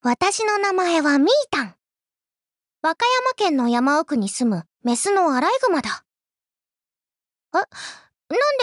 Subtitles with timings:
[0.00, 1.74] 私の名前はミータン。
[2.82, 6.04] 和歌山県の山奥に住むメスのアライグマだ。
[7.52, 7.66] え、なん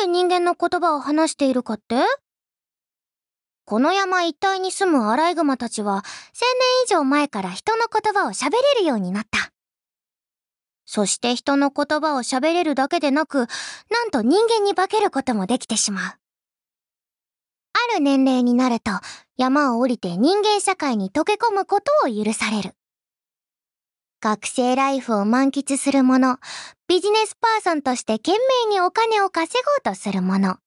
[0.06, 2.06] で人間の言葉を話しているかって？
[3.66, 9.52] この山一帯に住むアライグマたちは千年以上前から人の言葉を喋れるようになった。
[10.86, 13.47] そして人の言葉を喋れるだけでなく、
[13.92, 16.13] なんと人間に化けることもできてしまう。
[17.91, 18.91] ある年齢になると
[19.38, 22.75] 山を降りて人間社会に溶け込むことを許される。
[24.21, 26.39] 学生ライフを満喫する者、
[26.88, 28.31] ビジネスパーソンとして懸
[28.66, 30.58] 命にお金を稼ごうとする者、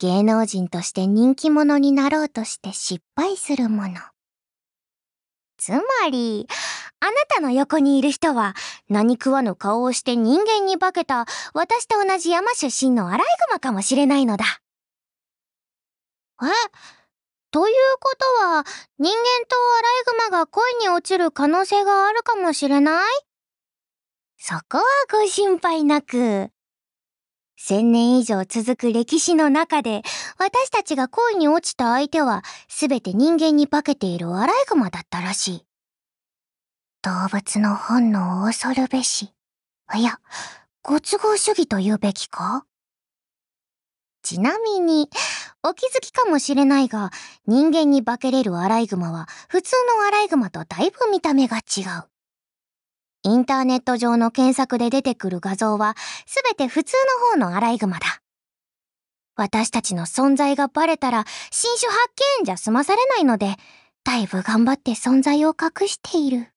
[0.00, 4.00] 芸能人として人気者になろうとして失敗する者。
[5.56, 6.48] つまり、
[7.00, 8.54] あなたの横にいる人は
[8.88, 14.44] 何食わぬ顔をして人間に化けた私と同じ山出身のアライグマかもしれないのだ。
[16.46, 16.50] え？
[17.50, 18.64] ということは、
[18.98, 19.16] 人間
[19.48, 23.04] とアライグマが恋に落ちる可能性があるかもしれない？
[24.38, 26.50] そこはご心配なく。
[27.56, 30.02] 千年以上続く歴史の中で、
[30.38, 35.66] 私たちが恋に落ちた相手は、すべて人間に化けているアライグマだったらしい。
[37.02, 39.34] 動物の本能を恐るべし。
[39.94, 40.20] いや、
[40.82, 42.64] ご都合主義と言うべきか？
[44.22, 45.10] ちなみに、
[45.62, 47.10] お気づきかもしれないが、
[47.46, 52.08] 人間に化けれるアライグマは、普通のアライグマとだいぶ見た目が違う。
[53.22, 56.94] インターネット上の検索で出てくる画像は、すべて普通
[57.36, 58.22] の方のアライグマだ。
[59.36, 62.08] 私たちの存在がバレたら、新種発
[62.40, 63.56] 見じゃ済まされないので、
[64.04, 66.48] だいぶ頑張って存在を隠している。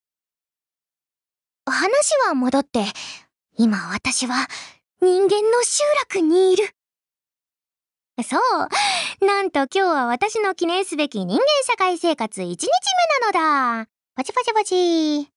[1.65, 2.85] 話は戻って、
[3.57, 4.47] 今私は
[5.01, 6.69] 人間の集落にいる。
[8.21, 9.25] そう。
[9.25, 13.89] なんと今日は私の記念すべき人間社会生活1日目なのだ。
[14.15, 15.31] パチパチパチ。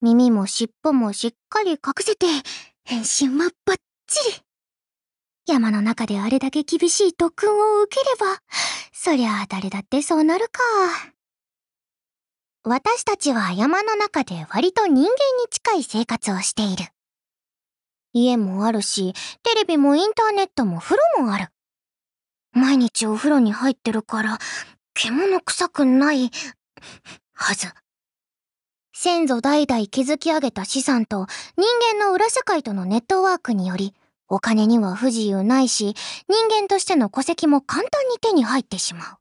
[0.00, 2.26] 耳も尻尾もしっかり隠せて、
[2.84, 4.42] 変身はバッチリ。
[5.46, 8.40] 山の中であれだけ厳しい特訓を受ければ、
[8.92, 10.60] そりゃあ誰だってそうなるか。
[12.64, 15.10] 私たちは山の中で割と人間に
[15.50, 16.86] 近い生活をしている。
[18.12, 19.12] 家もあるし、
[19.42, 21.48] テレビもインターネットも風呂もある。
[22.52, 24.38] 毎日お風呂に入ってるから、
[24.94, 26.30] 獣臭くない、
[27.34, 27.68] はず。
[28.94, 31.26] 先祖代々築き上げた資産と
[31.56, 31.66] 人
[31.98, 33.94] 間の裏社会とのネットワークにより、
[34.28, 35.94] お金には不自由ないし、
[36.28, 39.16] 人間としての戸籍も簡単に手に入ってしまう。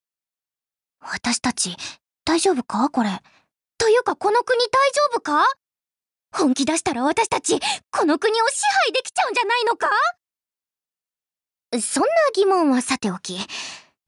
[1.02, 1.76] 私たち、
[2.26, 2.90] 大丈夫か？
[2.90, 3.10] これ。
[3.78, 5.44] というかこの国大丈夫か？
[6.32, 7.60] 本気出したら私たち、
[7.92, 9.90] この国を支配できちゃうんじゃないのか？
[11.80, 13.38] そんな疑問はさておき、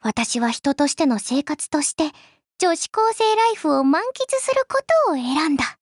[0.01, 2.11] 私は人としての生活として、
[2.59, 5.77] 女子高生ライフを満喫することを選んだ。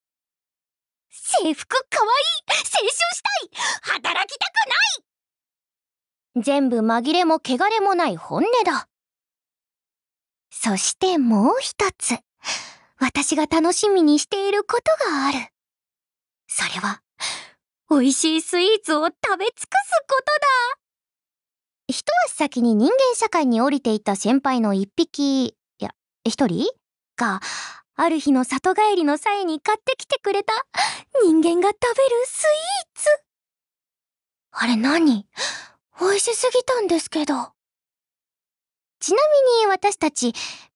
[1.09, 8.87] 制服かわいい青春したい働きたくない全部紛れも汚れもない本音だ。
[10.51, 12.19] そしてもう一つ、
[12.99, 15.39] 私が楽しみにしていることがある。
[16.47, 17.01] それは、
[17.89, 19.67] 美味しいスイーツを食べ尽くす
[20.07, 20.80] ことだ
[21.91, 25.91] 一足先に人間社会に降りていた先輩の一匹、いや、
[26.23, 26.65] 一人？
[27.17, 27.41] が、
[27.95, 30.53] ある日の里帰りの際に買ってきてくれた
[31.23, 33.09] 人間が食べるスイーツ。
[34.51, 35.27] あれ何？
[35.99, 37.33] 美味しすぎたんですけど。
[38.99, 39.17] ちな
[39.59, 40.33] みに私たち、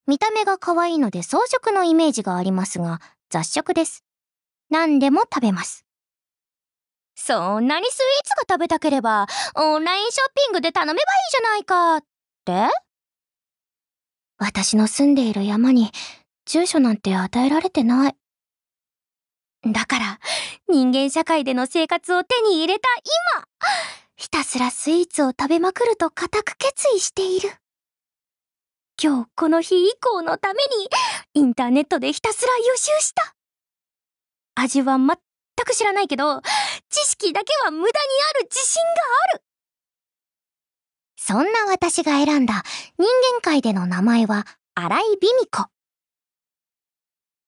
[0.07, 2.99] 見た目が可愛いので装飾のイメージがありますが、
[3.29, 4.03] 雑食です。
[4.69, 5.84] 何でも食べます。
[7.15, 12.03] そんなにスイーツが食べたければ、オンラインショッピングで頼めばいいじゃないか、っ
[12.45, 12.69] て？
[14.37, 15.91] 私の住んでいる山に
[16.45, 18.15] 住所なんて与えられてない。
[19.65, 20.19] だから、
[20.67, 22.87] 人間社会での生活を手に入れた
[23.33, 23.47] 今、
[24.15, 27.49] ひたすらスイーツを食べまくると固く決意している。
[29.01, 30.89] 今日この日以降のために、
[31.33, 33.33] インターネットでひたすら予習した。
[34.55, 35.17] 味は全
[35.65, 36.41] く知らないけど、
[36.95, 38.89] 知識だけは無駄にある自信が
[39.33, 39.43] ある
[41.17, 42.63] そんな私が選んだ
[42.97, 44.45] 人間界での名前は、
[44.75, 45.67] 荒井美美子。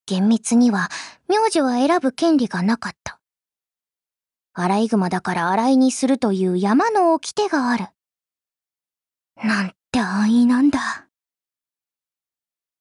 [0.06, 0.90] 厳密には、
[1.30, 3.22] 名字は選ぶ権利がなかった。
[4.54, 7.86] アライグマだから洗いにするという山の掟がある。
[9.42, 11.08] なんて安易なんだ。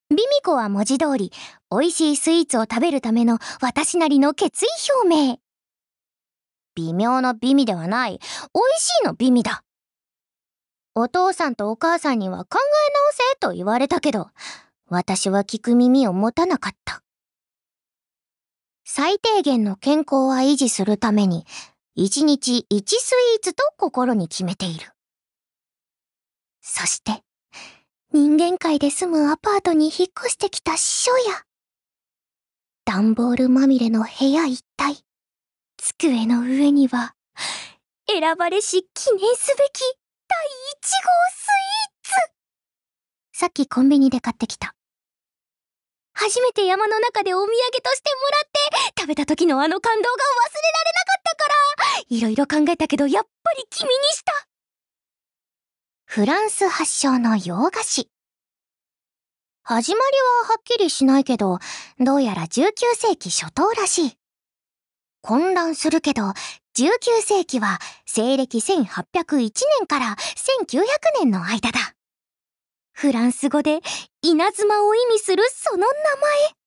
[0.09, 1.31] ビミコは文字通り、
[1.71, 4.67] 美味しいスイーツを食べるための私なりの決意
[5.05, 5.46] 表明。
[6.77, 8.21] 微妙な美味ではない、美味
[8.79, 9.63] しいの美味だ。
[10.93, 14.29] お父さんとお母さんには考え直せと言われたけど、
[14.87, 17.01] 私は聞く耳を持たなかった。
[18.85, 21.45] 最低限の健康は維持するために、
[21.95, 24.91] 一日一スイーツと心に決めている。
[26.61, 27.23] そして、
[28.13, 31.43] 人間界で住むアパートに引っ越してきた師匠や、
[32.85, 35.03] 段ボールまみれの部屋一体、
[35.77, 37.13] 机の上には、
[38.07, 39.81] 選ばれし記念すべき
[40.27, 42.31] 第1号スイー
[43.33, 44.73] ツさっきコンビニで買ってきた。
[46.13, 47.51] 初めて山の中でお土産
[47.83, 51.55] としてもらって、食べた時のあの感動が忘れられなかったから、
[52.09, 54.33] いろいろ考えたけどやっぱり君にした。
[56.05, 58.09] フランス発祥の洋菓子。
[59.61, 61.59] 始まりははっきりしないけど、
[61.99, 64.16] どうやら19世紀初頭らしい。
[65.21, 66.23] 混乱するけど、
[66.77, 70.15] 19世紀は西暦1801年から
[70.61, 70.83] 1900
[71.19, 71.79] 年の間だ。
[72.91, 73.79] フランス語で
[74.21, 76.57] 稲妻を意味するその名前。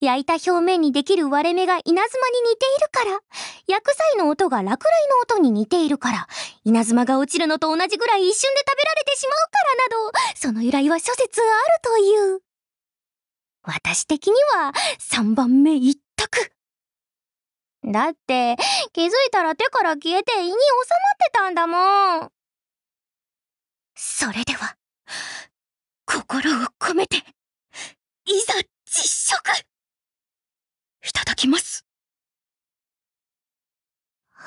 [0.00, 2.02] 焼いた表面にできる割れ目が稲妻に
[2.50, 3.20] 似ているから、
[3.68, 6.26] 焼く際の音が落雷の音に似ているから、
[6.64, 9.58] 稲妻が落ちるのと同じぐらい一瞬で食べられてしまうか
[10.10, 11.50] らなど、その由来は諸説ある
[11.82, 12.40] という。
[13.62, 16.52] 私的には3番目一択。
[17.84, 18.56] だって、
[18.92, 20.56] 気づいたら手から消えて胃に収まっ
[21.18, 22.32] てたんだもん。
[23.94, 24.76] それでは、
[26.06, 27.16] 心を込めて、
[28.24, 29.48] いざ実食
[31.04, 31.84] いただきます。
[34.30, 34.46] は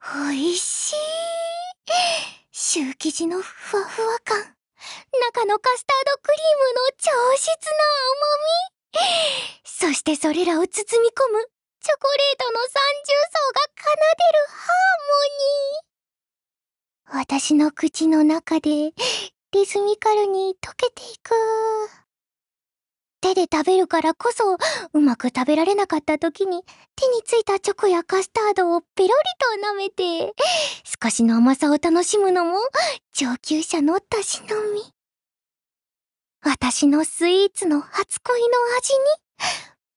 [0.00, 0.96] あ、おいしい。
[2.52, 4.38] シュー生地のふわふわ感。
[4.38, 6.80] 中のカスタードクリームの
[7.32, 8.79] 上質な甘み。
[9.64, 11.50] そしてそれらを包み込む
[11.80, 15.00] チョコレートの三重奏が奏でるハー
[17.12, 17.30] モニー。
[17.30, 18.92] 私の口の中で
[19.52, 21.32] リズミカルに溶けていく。
[23.20, 24.56] 手で食べるからこそ、
[24.92, 26.62] うまく食べられなかった時に、
[26.96, 29.12] 手についたチョコやカスタードをペロリ
[29.62, 30.34] と舐めて、
[31.02, 32.58] 少しの甘さを楽しむのも、
[33.12, 34.82] 上級者のたしのみ。
[36.42, 38.46] 私のスイーツの初恋の
[38.78, 38.98] 味に、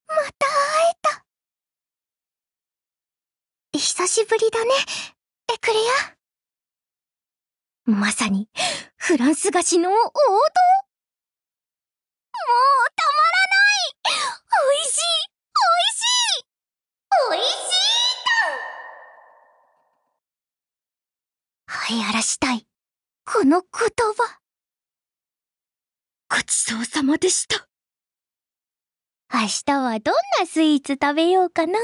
[0.08, 1.26] また会えた。
[3.80, 4.72] 久しぶりだね、
[5.54, 5.74] エクレ
[7.88, 7.92] ア。
[7.92, 8.50] まさに、
[8.98, 10.10] フランス菓子の王道も
[12.50, 13.96] うたまらない
[14.68, 15.02] おいしい
[15.50, 16.04] おいし
[16.40, 16.46] い
[17.32, 17.48] おいしい
[21.88, 22.68] と流行らしたい、
[23.26, 23.70] この言
[24.18, 24.43] 葉。
[26.36, 27.68] ごちそうさまでした。
[29.32, 31.78] 明日はどんなスイーツ食べようかな。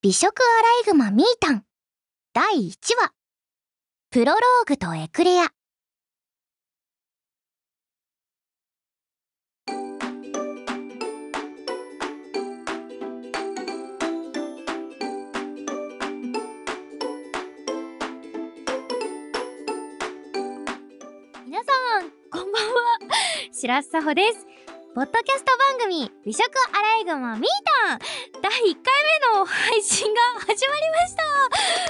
[0.00, 1.64] 美食アライグマミータン
[2.32, 3.12] 第1話。
[4.10, 5.48] プロローグとエクレア。
[23.58, 24.46] 白洲穂です。
[24.94, 27.44] ポッドキャスト番組美食アライグマミー
[27.90, 27.98] タン。
[28.38, 28.94] 第1回
[29.34, 31.26] 目の配信が始まりました。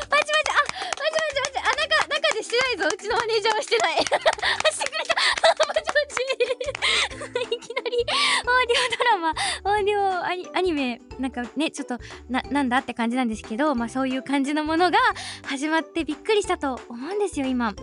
[0.09, 2.89] パチパチあ、パチパチパチあ、中、中でしてないぞ。
[2.89, 3.99] うちのマネージャーはしてない。
[3.99, 5.15] してくれた。
[5.69, 6.25] パチパチ
[7.53, 11.03] いきなりオーディオドラマオーディオアニアニメ。
[11.19, 11.99] なんかねちょっと
[12.29, 14.99] ななんだって感じなんですけどまあそういう感じのものが
[15.45, 17.75] 始まってびっくりしたと思うんですよ今。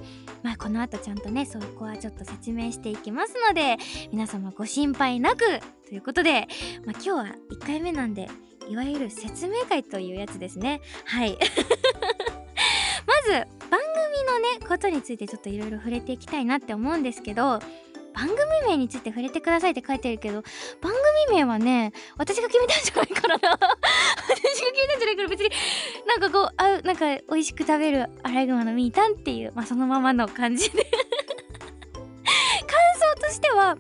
[0.44, 3.78] まあこの後ちゃんとねそこはちょっと説明していきますので
[4.12, 6.48] 皆様ご心配なくということで、
[6.86, 8.30] まあ、今日は1回目なんで
[8.68, 10.82] いわゆる説明会というやつですね。
[11.06, 11.38] はい。
[13.08, 13.32] まず
[13.70, 17.60] 番組のねことについてちょっといろいろ触れていきたいなって思うんですけど
[18.16, 20.42] 番組名について触れてくださいって書いてるけど
[20.82, 20.94] 番
[21.28, 23.50] 組名はね私が決めたんじゃないからな。
[23.60, 25.52] 私が決めたんじゃないから別に
[26.08, 30.88] なんかこうあなんか美味しく食べるアライグマのミータンっていうまあそのままの感じで。
[33.26, 33.78] としては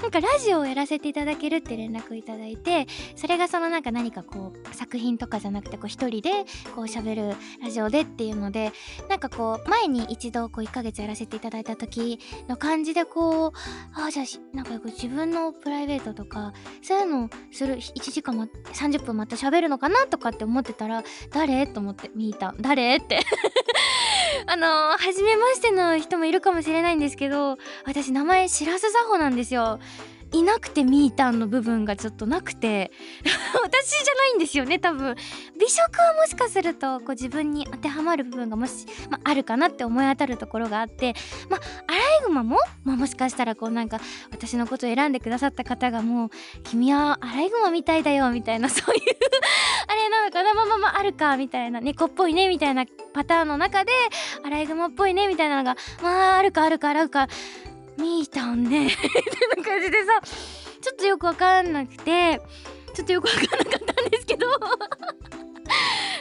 [0.00, 6.30] なんかラジオをやらせていただけるって連絡いただいてそれがそのなんか何かこう作品とかじゃなくてこう一人で
[6.74, 8.72] こう喋るラジオでっていうので
[9.08, 13.52] なんかこう前に一度こう1ヶ月やらせていただいた時の感じでこう
[13.98, 21.66] ああじゃあなんかこう自分のプライベートとかそういうのをする1時間、ま、30分また喋るのかなとかって思ってたら誰？
[21.66, 22.54] と思って見た。
[22.60, 22.96] 誰？
[22.96, 23.20] って。
[24.56, 29.80] あのー、初めましての人もいるかもしれないんですけど私名前しらす作法なんですよ。
[30.32, 32.90] いなくてみーたんの部分がちょっとなくて。
[33.62, 35.16] 私じゃないんですよね多分。
[35.58, 41.14] 美食はもしかするとこう自分に当てはまる部分がもし、まあ、るかなって思い当たるところがあって。
[41.48, 46.30] まあアライグマも、まあ、もしかしたらこうなんか私のことを選んでくださった方がもう
[46.64, 49.02] 「君はアライグマみたいだよ」みたいな そういう
[49.86, 50.54] あれなのかな。
[50.54, 51.80] まあまあまああるかみたいな。
[51.80, 53.92] 猫っぽいねみたいなパターンの中で
[54.44, 57.28] アライグマっぽいねみたいなのがまああるかあるかあるか。
[57.98, 58.84] みーたんね。
[58.84, 59.10] みたい
[59.56, 60.20] な感じでさ
[60.80, 62.40] ちょっとよくわかんなくて
[62.94, 64.46] ちょっとよくわかんなかったんですけど。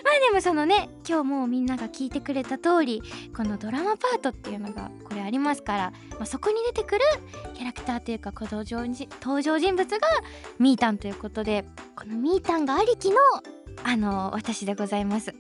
[0.06, 3.02] まあでもそのね今日もみんなが聞いてくれた通り
[3.36, 7.02] このドラマパートっていうのがこれありますから、まあ、そこに出てくる
[7.56, 10.08] キャラクターというか登場登場人物が
[10.60, 11.66] みーたんということで
[11.96, 13.18] このみーたんがありきの
[13.84, 15.34] あの私でございます。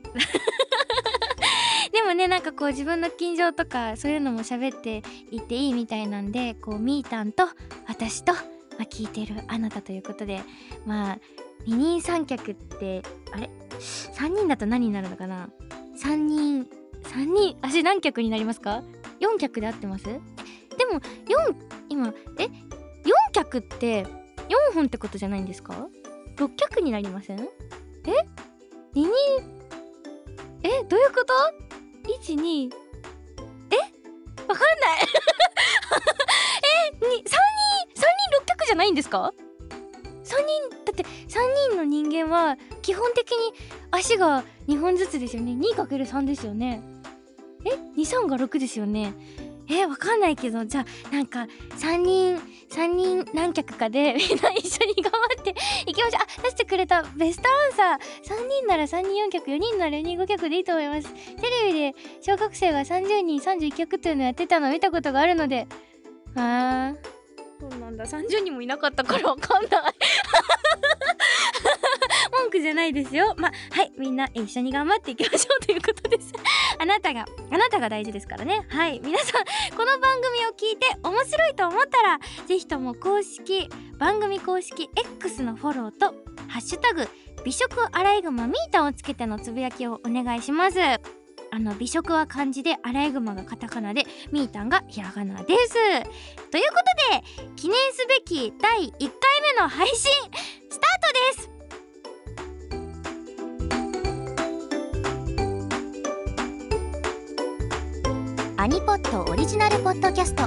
[1.96, 7.46] でもねなんかこう自分の近所とかそういうのも喋っていていいみたいなんでこうみーたんと
[7.88, 8.40] 私と、ま
[8.80, 10.42] あ、聞いてるあなたということで
[10.86, 11.20] まあ
[11.66, 13.50] 二人三脚ってあれ
[13.80, 15.50] ？3人だと何になるのかな
[15.98, 16.68] ？3人
[17.04, 18.84] 3人足何脚になりますか
[19.22, 20.04] ?4 脚で合ってます？
[20.04, 20.12] で
[20.92, 21.56] も4
[21.88, 22.52] 今え？4
[23.32, 25.88] 脚って4本ってことじゃないんですか
[26.36, 27.40] ?6 脚になりません？
[27.40, 27.48] え
[28.94, 29.10] ？2人？
[30.64, 30.84] え？
[30.90, 31.34] どういうこと？
[32.08, 32.70] 1 2
[33.72, 33.76] え？
[34.48, 34.68] わかんない。
[36.94, 37.26] えに3人3人
[38.42, 39.34] 6脚じゃないんですか
[40.24, 40.36] ?3 人
[40.86, 41.08] だって3
[41.70, 43.38] 人の人間は基本的に
[43.92, 45.52] 足が2本ずつですよね。
[45.54, 46.82] 2×3 ですよね。
[47.66, 49.14] え？23が6ですよね。
[49.70, 52.38] えわかんないけどじゃあなんか3人
[52.70, 55.56] 3人何脚かで みんな一緒に頑張って
[55.86, 56.22] いきましょう。
[56.22, 58.36] あ出してくれたベストアンサー。
[58.36, 61.10] 3人なら3人4脚4人なら4人5脚でいいと思います。
[61.14, 61.20] テ
[61.66, 65.68] レビで小学生が30人31脚っていうのやってたの見たことがあるので。
[66.36, 66.96] あー。
[67.60, 68.06] そうなんだ。
[68.06, 69.72] 30人もいなかったからわかんない
[72.46, 73.34] 文句じゃないですよ。
[73.38, 75.60] まはいみんな一緒に頑張っていきましょう。
[75.66, 76.32] ということです。
[76.78, 78.66] あなたがあなたが大事ですからね。
[78.70, 79.44] はい皆さん
[79.76, 86.14] この番組を聞いて面白いと思ったら是非とも公式番組公式 X のフォローと
[86.48, 87.08] 「ハッシュタグ
[87.44, 90.80] 美食アライグマミータン」をつけてのつぶやきをお願いします。
[91.52, 95.74] あの美食は漢字でアライグマがカタカナでミータンがひらがなです。
[95.74, 99.10] ということで記念すべき第1回
[99.56, 100.12] 目の配信
[100.70, 101.55] スタートです。
[108.66, 110.42] アニポッドオリジナルポッドキャスト。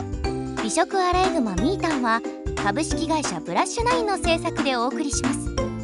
[0.61, 2.21] 美食アライグマミータンは
[2.57, 5.78] 株式会社ブラッシュナインの制作でお送りします。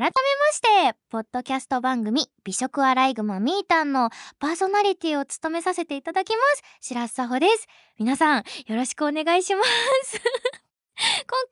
[0.00, 0.12] 改めま
[0.52, 6.62] して、ポッドキャスト番組美食アライグマミータンのパーソナリティを務めさせていただきます。
[6.88, 7.66] 白洲沙穂です。
[7.98, 10.22] 皆さん、よろしくお願いします。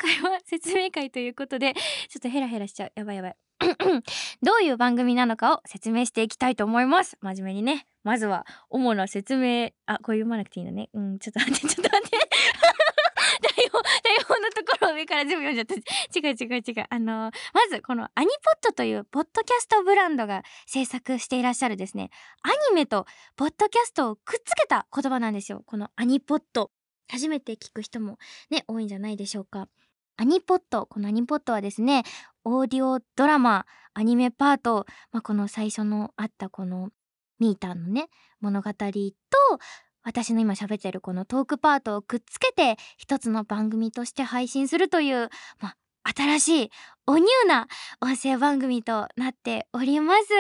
[0.01, 1.83] 今回は説明会ということで、ちょ
[2.17, 2.93] っとヘラヘラしちゃう。
[2.95, 3.37] やばいやばい。
[4.43, 7.19] どういう番組なのかを説明していきたいと思います。
[7.21, 7.87] 真面目にね。
[8.03, 9.73] まずは、主な説明。
[9.85, 10.89] あ、これ読まなくていいのね。
[10.95, 12.19] うん、ちょっと待って、ちょっと待って。
[14.29, 15.75] 台本、台本のところを上から全部読んじゃった。
[15.75, 16.87] 違う違う違う。
[16.91, 22.11] あのーまずこのアニポッドというポッドキャストブランドが制作していらっしゃるですね、
[22.43, 23.07] アニメと
[23.37, 25.63] ポッドキャストをくっつけた言葉なんですよ。
[25.67, 26.71] このアニポッド。
[27.11, 28.19] 初めて聞く人も
[28.51, 29.69] ね、多いんじゃないでしょうか。
[30.19, 30.85] アニポッド。
[30.87, 32.03] このアニポッドはですね、
[32.45, 36.91] オーディオドラマ、アニメパート、まあ、この最初のあったこの
[37.39, 38.09] ミーターのね、
[38.41, 38.87] 物語と、
[40.05, 45.29] 私の今喋ってるこのトークパートをくっつけて一つの番組として配信するという、
[45.61, 45.77] まあ、
[46.17, 46.71] 新しい
[47.07, 47.69] おニューな
[48.01, 50.33] 音声番組となっております。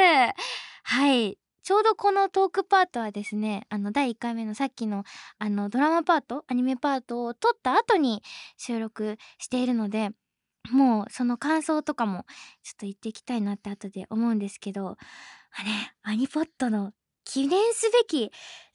[0.84, 1.38] はい。
[1.62, 5.04] ちょうどこのトークパートはですね、あの第1回目のさっきの
[5.38, 8.22] あのドラマパート、アニメパートを撮った後に
[8.56, 10.10] 収録しているので、
[10.70, 12.24] もうその感想とかも
[12.62, 14.98] ちょっと言っていきたいなって後で思うんですけど、あれ、
[16.02, 16.92] アニポッドの
[17.24, 18.32] 記念すべき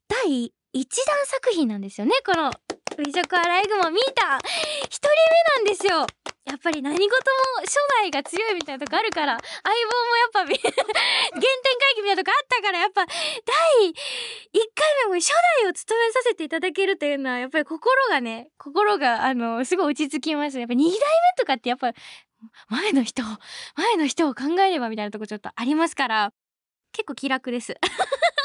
[0.07, 2.51] 第一弾作品なんですよね、この
[2.98, 4.39] 美食アライグマミータン。
[4.86, 5.13] 一人目
[5.58, 6.08] なんですよ。
[6.46, 7.12] やっぱり何事も
[7.62, 13.15] 初代が強いみたいなとこあるから、相棒もやっぱ 原点回帰みたいなとこあったから、やっぱ第
[13.86, 13.94] 1
[14.74, 15.30] 回目も初
[15.62, 20.58] 代を務めさせていただけるというのは、やっぱり心がね、心があの、すごい落ち着きます。
[20.58, 20.98] やっぱ2代目
[21.38, 21.94] とかってやっぱ
[22.70, 23.22] 前の人、
[23.75, 26.34] 前の人を考えればみたいなとこちょっとありますから、
[26.94, 27.75] 結構気楽です。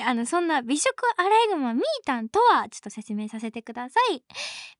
[0.00, 4.22] あのそんな美食アライグマみーたんとはちょっと説明させてください。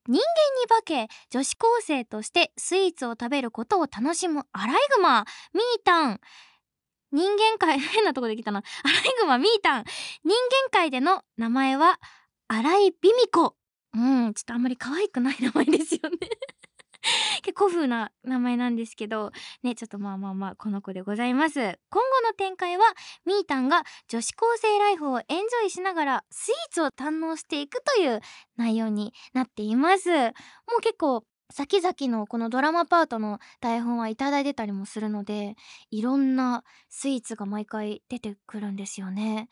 [0.06, 0.20] 人間に
[0.68, 5.24] 化け女子高生としてスイーツを食べることを楽しむアライグマ。
[5.52, 6.20] みーたん
[7.10, 8.62] 人間界 変なとこできたな。
[8.84, 9.84] アライグマみーたん
[10.24, 10.30] 人
[10.64, 11.98] 間界での名前は
[12.48, 13.56] 荒井美美子
[13.94, 16.16] うんちょっとあんまり可愛くない名前ですよね。
[17.42, 19.32] 結構風な名前なんですけど
[19.62, 21.60] ねちょっとまあまあまあこの子でございます。
[21.60, 22.84] 今後の展開は
[23.24, 28.20] みーたんが女子高生ライフをエンジョイしながらスイーツを堪能していくという
[28.56, 30.10] 内容になっています。
[30.10, 30.26] も
[30.78, 35.54] う結構先々のこのドラマパートの台本はいただいてたりもするので
[35.90, 39.48] いろんなスイーツが毎回出てくるんですよね。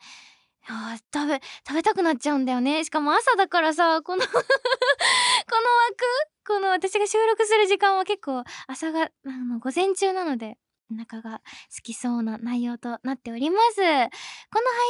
[0.67, 2.83] いや食べ食べたくなっちゃうんだよね。
[2.83, 4.23] しかも朝だからさこの
[5.51, 6.05] この枠？
[6.47, 10.57] この私が収録する時間は結構朝があの午前中なので
[10.89, 11.43] お腹が好
[11.83, 13.75] きそうな内容となっております。
[13.75, 14.09] この配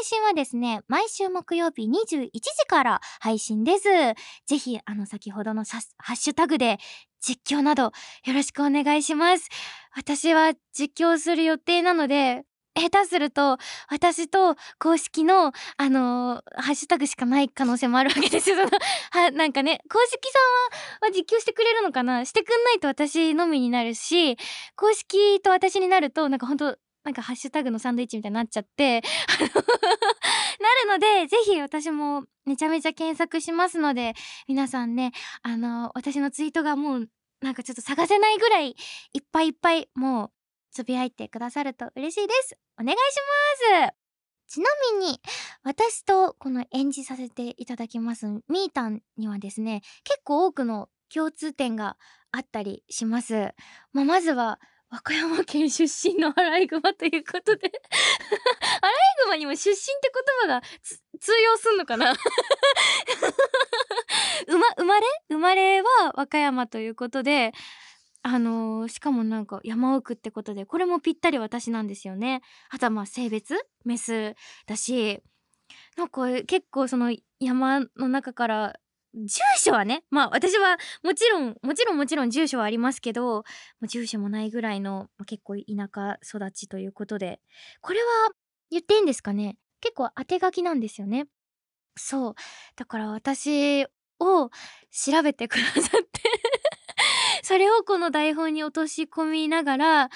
[0.04, 3.86] 信はですね毎週木曜日21時から配信です。
[4.46, 5.80] ぜひあの先ほどのハ
[6.14, 6.78] ッシュタグで
[7.20, 7.92] 実況などよ
[8.32, 9.50] ろしくお願いします。
[9.96, 12.44] 私は実況する予定なので
[12.76, 13.58] 下手すると
[13.90, 18.58] 私と公式のあのー、ハッシュタグしかない可能性もあるわけですよ。
[19.12, 20.40] はなんかね公式さ
[21.02, 22.24] んはは実況してくれるのかな？
[22.26, 24.38] してくんないと私のみになるし
[24.76, 29.52] 公式と私になるとなんかほんとなんかハッシュタグのサンドイッチみたいになっちゃってなる
[30.88, 34.14] のでぜひ私もめちゃめちゃ検索しますので
[34.48, 35.12] 皆さんね
[35.42, 37.10] あのー、私のツイートがもう
[37.42, 38.74] なんかちょっと探せないぐらいい
[39.20, 40.32] っぱいいっぱいもう
[40.72, 42.58] つぶやいてくださると嬉しいです。
[42.80, 42.98] お願いし
[43.80, 43.94] ます。
[44.48, 45.22] ちなみに
[45.64, 51.96] 私とこの演じさせていただきますみーたんにはですね結構多くの共通点が
[52.34, 53.54] あったりします、
[53.94, 54.60] まあ、まずは
[54.92, 57.72] 和歌山県出身のアライグマということで。
[58.82, 60.68] アライグマにも出身って言葉が
[61.22, 62.14] 通用すんのかな？
[64.48, 65.08] 生ま生まれ？
[65.30, 67.54] 生まれは和歌山ということで
[68.24, 72.42] あのー、しかもなんか山奥ってことでこれもぴったり私なんですよね。
[72.70, 73.56] あとはまあ性別？
[73.84, 74.36] メス
[74.68, 75.22] だし。
[75.96, 78.76] なんか結構その山の中から
[79.14, 83.44] 住所はねまあ私はもちろんもちろんもちろん住所はありますけど
[83.88, 87.40] 住所もないぐらいの、結構田舎育ちということで。
[87.82, 88.06] これは
[88.70, 89.58] 言っていいんですかね？
[89.80, 91.28] 結構当て書きなんですよね。
[91.98, 92.36] そう。
[92.76, 93.86] だから私
[94.20, 94.50] を
[94.92, 96.06] 調べてくださっ
[97.52, 100.10] それをこの台本に落とし込みながら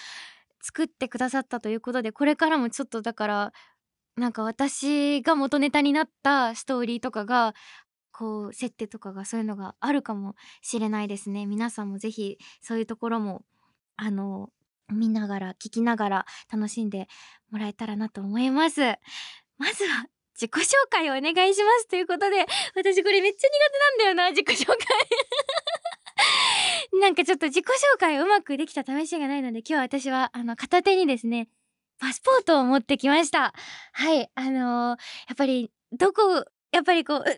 [0.62, 3.54] 作ってくださったということでこれからもちょっとだから
[4.16, 7.54] なんか私が元ネタになったストーリーとかが
[8.14, 11.46] こう設定とかがそういうのがあるかもしれないですね。
[11.46, 13.42] 皆さんもぜひそういうところも
[13.98, 14.48] あの
[14.88, 17.10] 見ながら聞きながら楽しんで
[17.52, 18.80] もらえたらなと思います。
[19.58, 22.46] まずは自己紹介をお願いしますということで
[22.76, 23.52] 私これめっちゃ苦
[23.98, 24.78] 手なんだよな自己紹介。
[27.02, 31.50] なんかちょっと自己紹介うまくできた試しがないので今日私はあの片手にですね
[32.00, 33.54] パスポートを持ってきました。
[33.94, 37.24] はいあのー、やっぱりどこやっぱりこう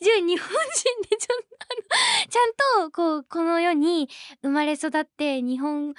[0.00, 0.38] 日本人
[1.02, 4.08] でちょっと、あのちゃんとこうこの世に
[4.42, 5.94] 生まれ育って日本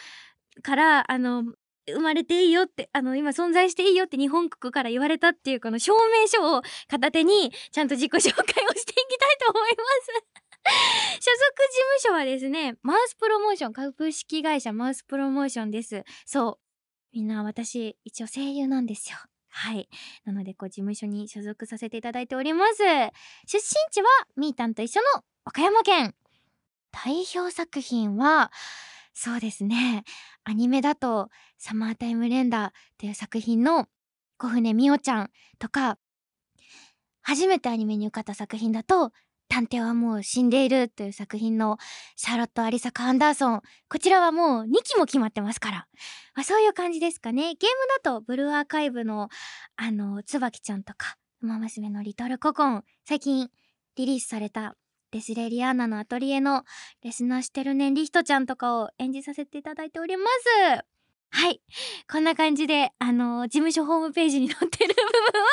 [0.62, 1.43] からあの
[1.89, 9.84] 生まれていいよってあの今存在していいよって日本国から言われたっていうこの証明書を片手にちゃんと自己紹介をしていきたいと思いま
[10.36, 10.47] す。
[11.19, 11.38] 所属
[11.99, 16.03] 事務所はですねマウスプロモーション株式会社マウスプロモーションです。
[16.25, 16.67] そう。
[17.13, 19.17] みんな私一応声優なんですよ。
[19.49, 19.89] はい。
[20.25, 22.84] なのでこう事務所に所属させていただいております。
[22.84, 26.15] 出身地はみーたんと一緒の和歌山県。
[26.91, 28.51] 代表作品は
[29.13, 30.03] そうですね。
[30.43, 33.88] アニメだと「サマータイムレンダー」という作品の
[34.38, 35.97] 小船美桜ちゃんとか
[37.21, 39.12] 初めてアニメに受かった作品だと
[39.50, 41.78] 探偵はもう死んでいるという作品の
[42.16, 43.62] シャーロット・アリサカ・アンダーソン。
[43.90, 45.88] こちらはもう2期も決まってますから。
[46.36, 47.44] まあ、そういう感じですかね。
[47.44, 47.58] ゲーム
[48.04, 49.30] だとブルーアーカイブの
[49.76, 52.84] あの、椿ちゃんとか、馬娘のリトルココン。
[53.06, 53.50] 最近
[53.96, 54.76] リリースされた
[55.12, 56.64] デスレリアーナのアトリエの
[57.02, 60.26] レスナーしてるねんリヒトちゃんとかを演じさせていただいておりま
[60.76, 60.84] す。
[61.30, 61.62] はい。
[62.10, 65.50] こんな感じで、あの、事務所ホームページに載ってる部分は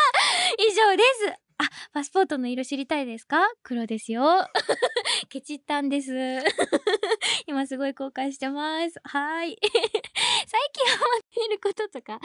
[0.59, 1.03] 以上で
[1.37, 1.44] す。
[1.59, 3.39] あ、パスポートの色知りたいですか？
[3.63, 4.49] 黒ですよ。
[5.29, 6.13] ケチったんです。
[7.47, 9.01] 今すごい後悔してます。
[9.05, 9.57] はい。
[9.63, 12.19] 最近ハマっていることとか、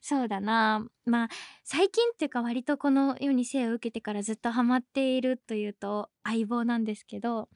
[0.00, 0.86] そうだな。
[1.04, 1.28] まあ、
[1.62, 7.48] 最近っていうか割とこの世に生を受けてからずっとハマっているというと相棒なんですけど、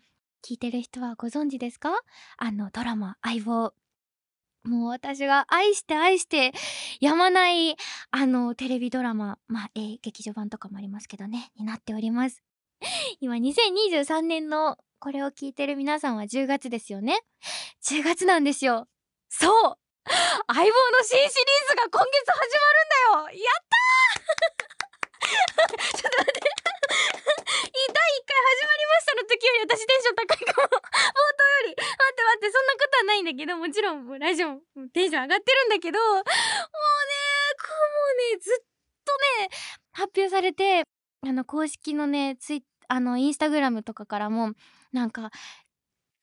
[0.47, 1.99] 聞いてる人はご存知ですか？
[2.37, 3.73] あのドラマ相棒。
[4.65, 6.53] もう私が愛して愛して
[7.01, 7.77] やまない
[8.11, 12.43] あのテレビドラマまあ、えー、劇場版とかもありますけどねになっております。
[13.21, 17.21] 今2023年のこれを聞いてる皆さんは10月ですよね。
[17.83, 18.89] 10月なんですよ。
[19.29, 19.79] そう！
[20.47, 20.71] 相棒の
[21.03, 21.29] 新シリー
[21.69, 23.45] ズが今月始まるんだよ。
[23.45, 25.99] やったー！
[25.99, 26.54] ちょっと待って。
[27.45, 30.69] 第1回始まりましたの時より私テンション高いかも。
[30.69, 34.61] 冒頭より待って待ってそんなことはないんだけどもちろんもうラジオも
[34.93, 38.65] テンション上がってるんだけどもうねこうもうねずっ
[39.05, 39.13] と
[39.45, 39.49] ね
[39.93, 40.85] 発表されて
[41.27, 44.53] あの公式のねツイあのインスタグラムとかからも
[44.93, 45.31] なんか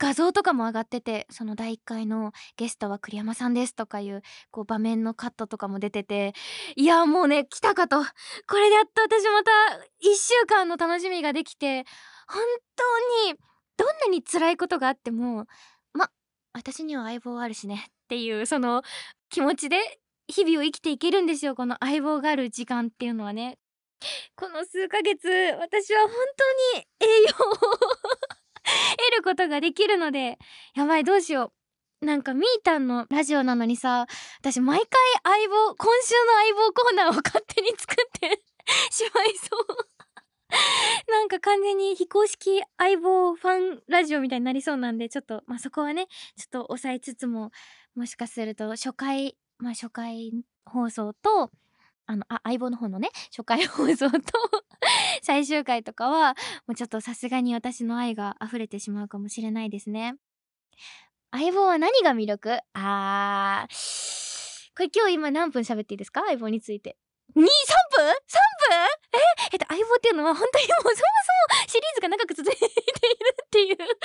[0.02, 6.34] 画像とかも上がっててその第1回のゲストは栗山さんですとかいうこう場面のカットとかも出てて
[6.76, 8.02] いやもうね来たかと。
[8.02, 9.52] これでやっと私また
[10.04, 11.86] 1週間の楽しみができて
[12.28, 12.42] 本
[12.76, 13.38] 当に
[13.78, 15.46] どんなに辛いことがあっても
[15.94, 16.10] ま
[16.52, 18.82] 私には相棒あるしねっていうその
[19.30, 19.78] 気持ちで
[20.28, 23.60] 日々を生きていけるんですよこの相棒がある時間っていうのはね。
[24.36, 25.28] この数ヶ月
[25.60, 26.10] 私は本
[26.74, 28.41] 当に栄養を
[29.12, 30.38] 得ることができるので
[30.76, 31.52] やばいどうしよ
[32.02, 32.06] う。
[32.06, 34.08] なんかみーたんのラジオなのにさ
[34.40, 34.88] 私毎回
[35.24, 38.42] 相棒今週の相棒コーナーを勝手に作って
[38.90, 39.92] しまいそう。
[41.10, 47.52] なんか完全に非公式相棒ファンラジオみたいになりそうなんでちょっとまあそこはねちょっと抑えつつも
[47.96, 50.32] もしかすると初回まあ初回
[50.66, 51.52] 放送と
[52.06, 54.20] あのあ相棒の方のね初回放送と
[55.22, 56.36] 最終回とかは
[56.68, 60.16] もうちょっとさすがに私の愛が溢れてしまうかもしれないですね。
[61.32, 62.60] 相棒は何が魅力？
[62.74, 64.72] あー。
[64.76, 66.24] これ今日今何分喋っていいですか？
[66.26, 66.98] 相棒について。
[67.36, 67.50] 2、3分 ?3 分？
[69.14, 69.18] え？
[69.54, 71.02] えっと、相棒っていうのは本当にもうそもそも
[71.68, 72.74] シリーズが長く続いている
[73.46, 73.92] っていうのが。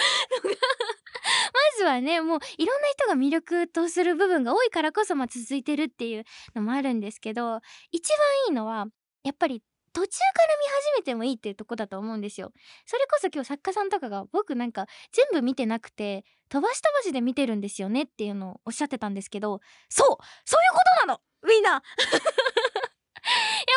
[1.52, 6.24] まずはね、もういろんな人が魅力とする部分が多いからこそまあ続いてるっていう
[6.54, 8.86] のもあるんですけど、一番いいのは、
[9.24, 9.62] やっぱり
[9.96, 12.52] 途中から見始めてもいいっていうとこだと思うんですよ。
[12.84, 20.06] それこそ今日作家さんとかが僕なんか全部見てなくて飛ばし飛ばしで見てるんですよねっていうのをおっしゃってたんですけどそう
[20.44, 21.82] そういうことなのみんな やっ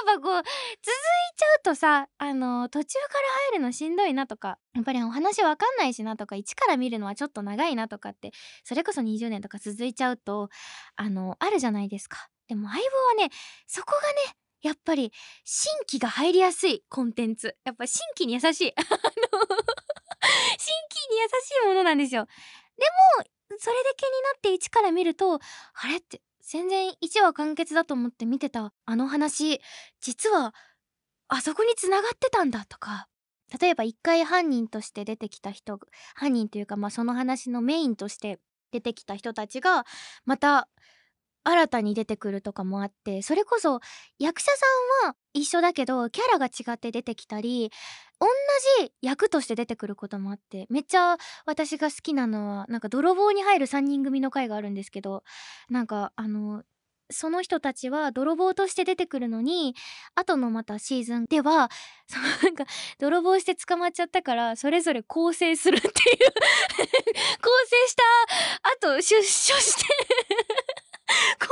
[0.08, 0.43] ぱこう続い
[1.38, 3.19] ちゃうとさあの途中から
[3.51, 8.32] 入るのしんどいなとかやっぱりお話わかんないしなとか一から見るのはちょっと長いなとかって
[8.65, 10.49] それこそ20年とか続いちゃうと
[10.97, 12.27] あのあるじゃないですか。
[12.49, 13.29] でも相棒はね
[13.67, 14.01] そこが
[14.34, 15.12] ねやっぱり
[15.43, 17.56] 新規が入りやすいコンテンツ。
[17.63, 18.52] やっぱ新規に優しい。
[18.54, 18.74] 新規
[21.12, 22.26] に優しいものなんですよ。
[22.78, 22.86] で
[23.19, 23.26] も
[23.58, 29.62] それで気になって一から見るとあれって全然1話完結だと思って見てたあの話
[30.02, 30.54] 実は
[31.28, 33.08] あそこに繋がってたんだとか。
[33.60, 35.80] 例えば一回犯人として出てきた人
[36.13, 38.39] 犯人というかまあその話のメインとして
[38.72, 39.86] 出てきた人たちが
[40.24, 40.69] また
[41.49, 43.79] 新たに出てくるとかもあってそれこそ
[44.19, 44.51] 役者
[45.01, 47.71] さんは一緒だけどキャラが違って出てきたり
[48.19, 48.27] 同
[48.83, 55.23] じ役として出てくることもあってめっちゃ私が好きなのはなんか泥棒に入る3人組の回があるんですけど
[55.69, 56.63] なんかあの
[57.12, 59.75] その人たちは泥棒として出てくるのに
[60.13, 61.69] 後のまたシーズンでは
[62.07, 62.65] そのなんか
[62.99, 65.89] 泥棒して捕まっちゃったからそれぞれ更生するっていう。
[67.41, 69.85] 更生した後出所して
[71.39, 71.48] 更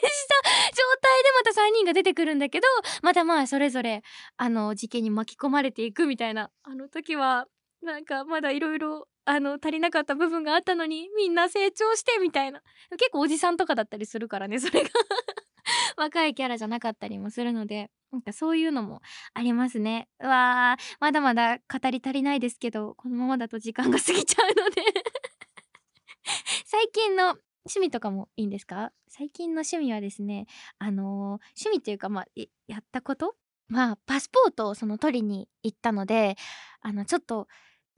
[0.00, 0.34] 新した
[0.74, 2.66] 状態でまた3人が出てくるんだけど
[3.02, 4.02] またまあそれぞれ
[4.36, 7.46] あの事件に巻き込まれていくみたいなあの時は
[7.82, 12.60] なんかまだいろいろあの足りなかった部分があったのにみんな成長してみたいな。
[12.92, 14.90] 結構おじさんとかだったりするからねそれが。
[15.96, 19.00] 若いキャラじゃなかったりもするのでなんかそういうのも
[19.34, 20.08] ありますね。
[20.20, 24.82] うわーまだまだ語り足りないですけどこのままだと時間が過ぎちゃうので。
[26.64, 28.92] 最近の趣味とかもいいんですか？
[29.08, 30.46] 最近の趣味はですね
[30.78, 32.24] あのー、趣味というかまあ
[32.66, 33.34] やったこと？
[33.68, 36.36] まあパスポートをその取りに行ったので
[36.80, 37.48] あのちょっと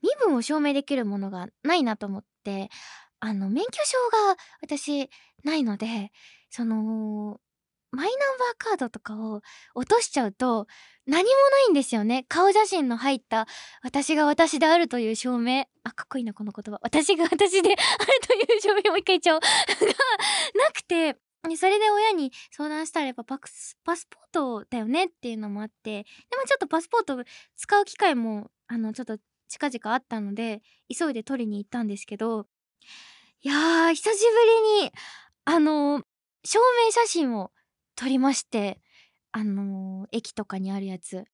[0.01, 2.69] 身分を証明できるものがないなと思って
[3.19, 3.97] あの免許証
[4.29, 5.09] が私
[5.43, 6.11] ないので
[6.49, 7.39] その
[7.95, 9.41] マイナンバーカードとかを
[9.73, 10.67] 落としちゃうと
[11.07, 12.25] 何もないんですよね。
[12.27, 13.47] 顔写真の入った
[13.83, 15.65] 私が私であるという証明。
[15.83, 16.79] あかっこいいなこの言葉。
[16.81, 17.77] 私が私である
[18.27, 21.15] という証明もう一回言っちゃおうがなくて
[21.55, 26.03] それで親に相談したらやっぱパスパスポートだよねっていうのもあって。
[26.03, 27.23] でもちょっとパスポート
[27.55, 30.61] 使う機会もあのちょっと近々あったので
[30.93, 32.47] 急いで取りに行ったんですけど。
[33.41, 34.91] いやー久しぶりに
[35.45, 36.01] あの
[36.43, 37.51] 証明写真を
[37.95, 38.79] 撮りまして
[39.31, 41.25] あのー、駅とかにあるやつ。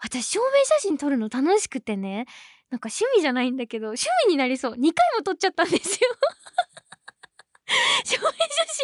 [0.00, 2.26] 私証明写真撮るの楽しくてね。
[2.70, 4.72] なんか趣味じゃないんだけど趣味になりそう。
[4.72, 6.10] 2回も撮っちゃったんですよ。
[8.04, 8.36] 証明写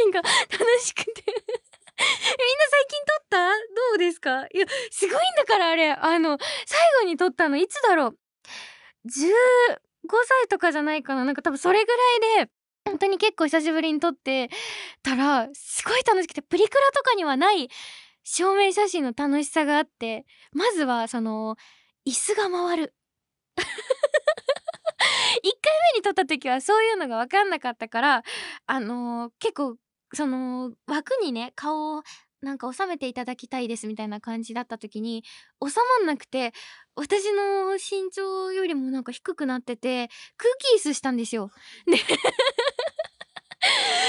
[0.03, 0.35] 真が楽
[0.81, 1.22] しくて。
[1.27, 1.42] みんな
[2.70, 3.48] 最近撮った？
[3.48, 3.55] ど
[3.94, 4.46] うですか？
[4.53, 5.92] いやすごいんだからあれ。
[5.92, 8.18] あの最後に撮ったのいつだろう
[9.07, 9.11] ？15
[10.27, 11.24] 歳とかじゃないかな。
[11.24, 12.50] なんか多分それぐらいで
[12.85, 14.51] 本当に結構久しぶりに撮って
[15.03, 17.68] たらすごい楽しくてプリクラとかにはない
[18.25, 21.57] 証明写真の楽しさがあってまずはその
[22.07, 22.94] 椅子が回る
[23.57, 23.66] 1回
[25.94, 28.23] 目に撮った時はそういうのが分かんなかったから
[28.66, 29.77] あのー結構
[30.12, 32.03] その枠にね顔を
[32.40, 35.25] なんか収めていただきたいですみたいな感じだった時に
[35.66, 36.53] 収まんなくて
[36.94, 41.51] 私の身長よりもなんか低くなってて空気椅子したんですよ。
[41.87, 41.97] で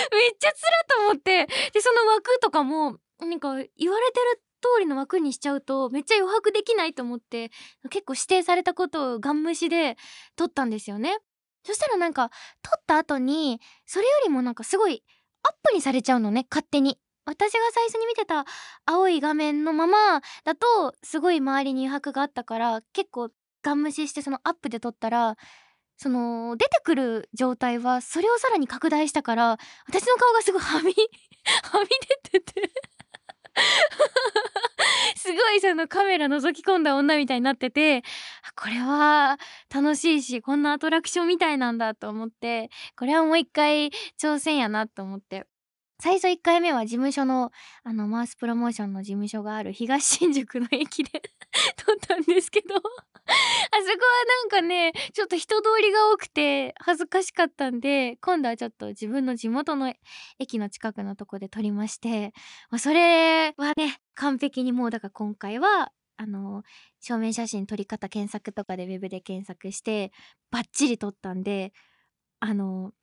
[0.34, 7.52] っちゃつらと思ってでその枠とかもなんか言われてる通りの枠にしちゃうとめっちゃ余白できないと思って
[7.90, 9.98] 結構指定されたことをガン無視で
[10.36, 11.18] 撮ったんですよね。
[11.64, 12.30] そしたらなんか
[12.62, 15.04] 撮った後にそれよりもなんかすごい
[15.44, 17.00] アップにされちゃうのね勝手に。
[17.28, 18.46] 私が最初に見てた
[18.86, 23.32] 青い画面のままだとすごい周りに余白があったから結構
[23.64, 25.36] ガン無視してそのアップで撮ったら
[25.98, 31.88] その出てくる状態はそれをさらに拡大したから私の顔がすごい はみはみ
[32.32, 32.72] 出てて。
[35.16, 38.04] すごいそのカメラ覗き込んだ女みたいになってて
[38.56, 39.38] これは
[39.74, 45.46] 楽しいしこんなアトラクションみたいなんだと思ってこれはもう一回挑戦やなと思って。
[46.00, 47.52] 最初1回目は事務所の
[47.84, 51.22] あのマウスプロモーションの事務所がある東新宿の駅で
[51.78, 59.94] 撮ったんですけど あそこはなんかねちょっと人通りが多くて恥ずかしかったんで今度はちょっと自分の地元の
[60.38, 62.34] 駅の近くのとこで撮りまして
[62.78, 66.64] それはね完璧にもうだから今回はあの
[67.00, 70.12] 証明写真撮り方検索とかでウェブで検索して
[70.52, 71.74] バッチリ撮ったんで
[72.40, 72.94] あの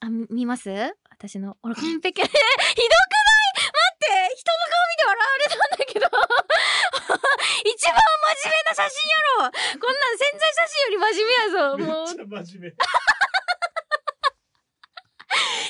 [0.00, 0.70] あみ見ます？
[1.10, 1.56] 私の。
[1.62, 2.22] 俺完璧。
[2.24, 2.32] ひどくない？
[2.32, 6.06] 待って人の顔見て笑われたんだけど。
[7.68, 9.52] 一番真面目な写真やろ。
[9.78, 11.78] こんなん潜在写真より真面目やぞ。
[11.78, 12.76] も うめっちゃ真面目。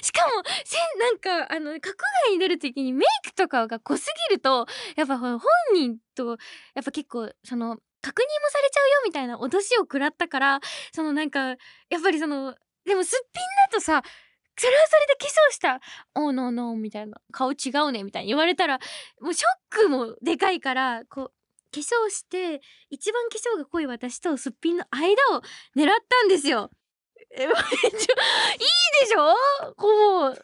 [0.03, 1.81] しかもせんなんかあの国
[2.25, 4.67] 外に出る時にメイクとかが濃すぎると
[4.97, 5.39] やっぱ本
[5.75, 6.39] 人と
[6.75, 10.61] やっぱ結構その確認もされちゃうよみたいな脅しを食らったから
[10.95, 12.55] そのなんかやっぱりその
[12.91, 14.03] でもすっぴんだとさ
[14.59, 15.81] それはそれで化粧した
[16.15, 18.81] 「おーノーノー」みたいな「顔違うね」みたいに言われたら
[19.21, 21.33] もうショックもでかいからこう
[21.73, 25.41] 化粧して一番化粧が濃い私とすっぴんの間を
[25.77, 26.69] 狙ったんですよ。
[27.33, 29.35] いいでしょ？
[29.77, 30.37] こう真面目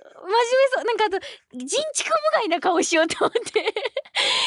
[0.72, 0.84] そう。
[0.84, 1.18] なんかあと
[1.52, 3.60] 人畜無害な顔しようと思って。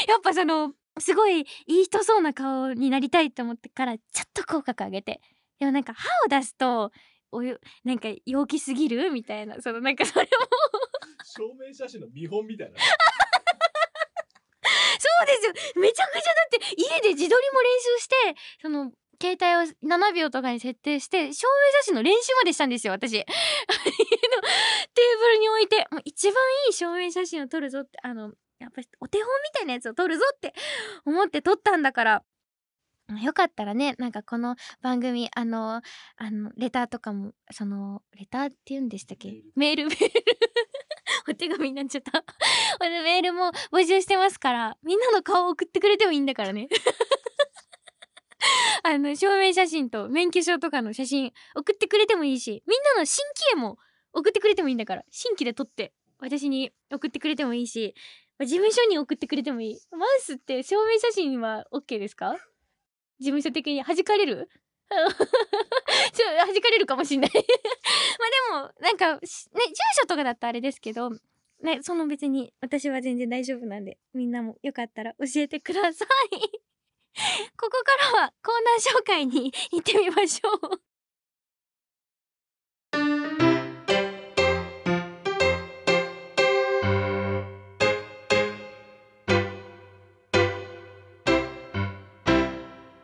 [0.07, 5.19] やっぱそのすごいいい人そうな顔になりたいと思ってからちょっと口角上げて。
[5.59, 6.93] でもなんか歯を出すと
[7.31, 9.11] およなんか陽気すぎる？
[9.11, 9.61] みたいな。
[9.61, 10.29] そのなんかそれも。
[11.23, 12.85] 証明写真の見本みたいな そ
[15.23, 15.53] うですよ。
[15.81, 18.15] めちゃくちゃだって家で自撮りも練習して
[18.61, 23.11] その携帯を7秒とかに設定して証明写真の練習までしたんですよ私。
[23.13, 23.25] テー
[25.19, 26.33] ブルに置いてもう一番
[26.67, 30.53] いい証明写真を撮るぞってあのやっぱりお手本みたいなやつを撮るぞって
[31.05, 32.23] 思って撮ったんだから
[33.23, 35.81] よかったらねなんかこの番組あの
[36.17, 39.41] あのレターとかもそのレターって言うんでしたっけ？
[39.55, 39.87] メール。
[39.87, 40.11] メール
[41.27, 42.23] お手紙になっちゃった。
[42.79, 46.67] メールも募集してますからみんなの顔を送ってくれてもいいんだからね。
[48.83, 53.77] あの証明写真と免許証とかの写真送ってくれてもいいしみんなの新規絵も
[54.13, 57.93] 送ってくれてもいいんだから新規で撮って私に送ってくれてもいいし
[58.39, 59.77] 事務所に送ってくれてもいい。
[59.91, 62.37] マウスって証明写真は OK ですか？
[63.19, 64.49] 事務所的に弾かれる？
[64.89, 67.31] ちょ弾かれるかもしんない。
[67.33, 69.31] まあでもなんかね住
[70.01, 71.11] 所とかだったらあれですけど
[71.61, 76.09] ねその別に私は全然大丈夫なんでみんなもよかったら教えてください。
[77.57, 80.81] ここからはコーナー紹介に行ってみましょう。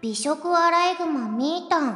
[0.05, 1.93] 美食アライグマミータン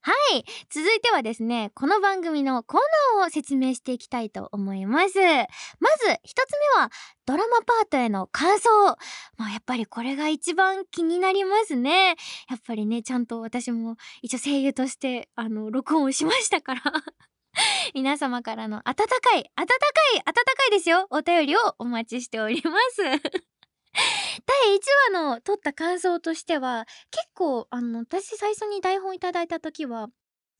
[0.00, 0.44] はい。
[0.70, 2.80] 続いてはですねこの番組のコー
[3.20, 5.20] ナーを説明していきたいと思います。
[5.20, 6.90] まず一つ目は
[7.26, 8.68] ドラマパートへの感想。
[9.36, 12.16] まあやっぱりこれが一番気になりますね。
[12.50, 16.82] やっぱりねちゃんと私も一応声優としてあの録音をしましたから。
[17.94, 19.74] 皆様からの温かい温か
[20.16, 21.06] い温かいですよ。
[21.10, 23.55] お便りをお待ちしております。
[24.46, 30.08] 第1話の撮った感想としては結構あの私最初に台本いただいた時は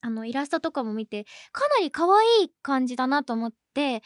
[0.01, 3.99] あのイラストとかも見てかなり可愛い感じだなと思ってや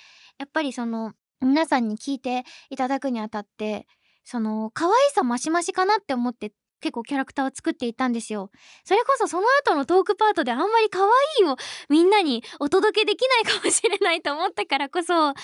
[0.47, 3.87] っぱりその皆さんに聞いていただくにあたって
[4.25, 8.51] その可愛さマシマシかなって思って結構キャラクターを作っていたんですよ。
[8.85, 11.09] それこそその後のトークパートであんまり可愛
[11.43, 11.57] いを
[11.89, 15.35] みんなにお届けできないかもしれないと思ったからこそ、まあ、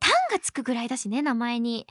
[0.00, 1.86] タンがつくぐらいだしね、名前に。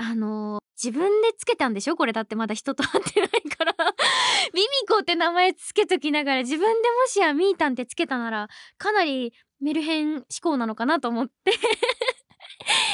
[0.00, 1.96] あの自分でつけたんでしょ？
[1.96, 3.74] これだってまだ人と会ってないから。
[4.54, 11.50] ミミコって名前つけときながら自分でもしやミータンってつけたならかなりメルヘン思考なのかなと思って。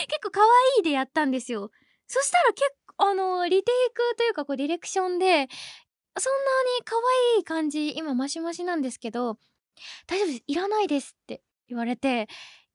[0.09, 1.71] 結構可愛いでやったんですよ。
[2.07, 5.49] そしたら結構あのリテイクというかこうディレクションで
[6.19, 6.97] そんなに可
[7.37, 9.38] 愛い感じ今マシマシなんですけど
[10.07, 10.43] 大丈夫です。
[10.47, 12.29] いらないですって言われて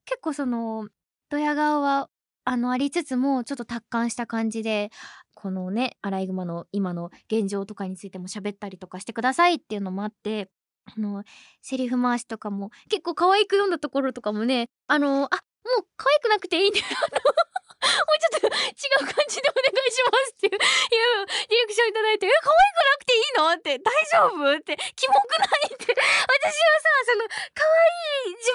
[0.04, 0.88] 結構その
[1.30, 2.10] ドヤ顔は
[2.44, 4.90] あのありつつもちょっと達観した感じで
[5.34, 10.50] このねアライグマの今の現状とかについても喋ったりとかしてくださいっていうのもあって
[10.86, 11.22] あの
[11.62, 17.20] セリフ回しとかも結構可愛く読んだところとかもねあのあもう可愛くなくていいんであの
[17.80, 27.24] もうちょっと違う感じでお願いしますっていういうディレクションいただいて「え可愛くなくていいの?」って「大丈夫?」って「キモくない?」て私はさその
[27.54, 28.52] 可愛い自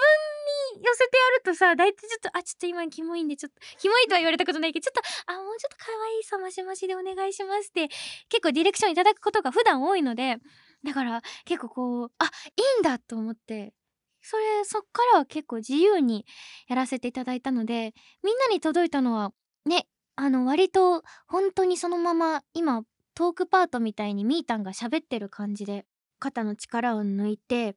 [0.77, 7.89] 分に寄せてやるとさ大体ちょっと「あちょっと今キモいんでちょっとキモいとは言われたことないけどちょっとあもうちょっと可愛いさましましでお願いします」って
[8.29, 10.37] 結構ディレクションいただくことが普段多いので
[10.83, 12.29] だから結構こうあい
[12.77, 13.73] いんだと思って
[14.21, 16.25] それそっからは結構自由に
[16.67, 19.31] やらせていただいたのでみんなに届いたのは
[19.65, 22.83] ねあの割と本当にそのまま今
[23.15, 25.85] トークパートみたいにみーたんが喋ってる感じで
[26.19, 27.75] 肩の力を抜いて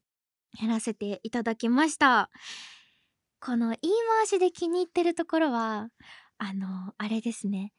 [0.60, 2.30] やらせていただきました。
[3.40, 5.88] この言い回しで気に入ってるところは
[6.38, 7.72] あのあれですね。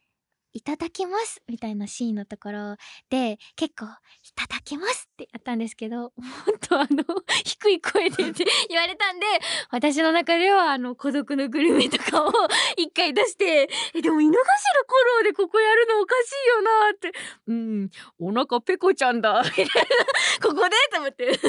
[0.51, 2.75] いただきますみたいなシーンのところ
[3.11, 3.89] で結構い
[4.33, 6.23] ただきますってやったんですけど も
[6.55, 7.03] っとあの
[7.45, 8.23] 低い声で
[8.67, 9.27] 言われたんで
[9.69, 12.31] 私の中ではあの孤独のグルメとかを
[12.77, 17.11] 一回出してえでも井の頭コロでここやるのおかしいよなって
[17.45, 19.71] うんお腹ペコちゃんだみたいな
[20.41, 21.39] ここでと思って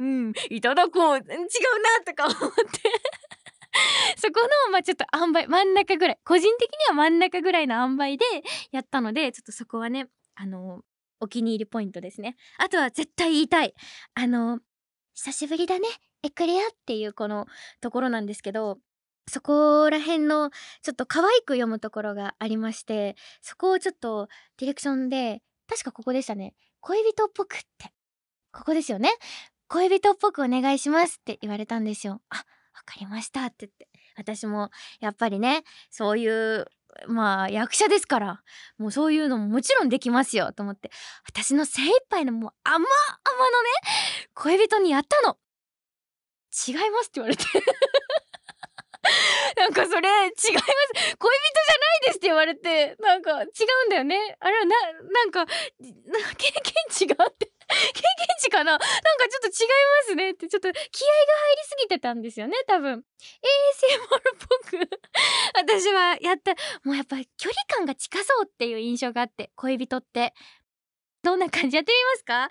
[0.00, 1.44] うんいただこう違うな
[2.04, 2.90] とか思って
[4.16, 8.24] そこのまあちょっと塩梅真ん中ぐらい個人的には真ん中ぐらいの塩梅で
[8.70, 10.82] やったのでちょっとそこはねあの
[11.20, 12.36] お気に入りポイントですね。
[12.58, 13.74] あとは絶対言いたい。
[14.14, 14.60] あの
[15.14, 15.88] 久しぶりだね。
[16.22, 17.46] エクレアっていうこの
[17.80, 18.78] ところなんですけど
[19.28, 20.50] そこら辺の
[20.82, 26.54] ちょっと可愛く読むところがありましてそこをちょっとディレクションで確かここでしたね。
[26.80, 27.92] 恋人っぽくって。
[28.52, 29.10] ここですよね。
[29.68, 32.22] 恋人っぽくお願いしますって言われたんですよ。
[32.30, 32.44] あ
[32.84, 33.88] かりましたって言って。
[34.16, 36.66] 私もやっぱりねそういう
[37.06, 38.42] まあ役者ですから
[38.78, 40.90] もうそういうのももちろんできますよと思って。
[41.26, 42.88] 私の精一杯のもう甘々のね
[44.34, 45.36] 恋人にやったの
[46.66, 47.44] 違いますって言われて。
[49.56, 52.96] なんかそれ違います恋人じゃないですって言われて。
[52.98, 54.36] なんか違うんだよね。
[54.40, 57.52] あれはななんか経験値があって。
[57.68, 58.02] 経験
[58.40, 58.72] 値かな？
[58.72, 58.86] なんか
[59.28, 62.94] ちょっと違いますねってちょっと気合が入りすぎてたんですよね多分。
[62.94, 63.02] ASMR っ
[64.38, 64.88] ぽく
[65.54, 66.52] 私はやった
[66.84, 70.34] もうやっぱ距離感が近そうっていう印象があって恋人って。
[71.22, 72.48] どんな感じやってみますか？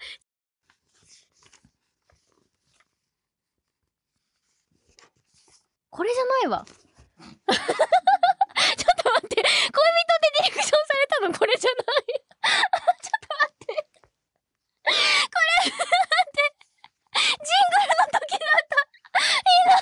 [5.90, 6.66] これじゃないわ。
[6.68, 9.36] ちょっと待って。
[9.36, 12.22] 恋人ってディレクションされたのこれじゃない？
[14.88, 16.48] これ待って
[17.20, 18.80] ジングルの時だった
[19.18, 19.76] いいな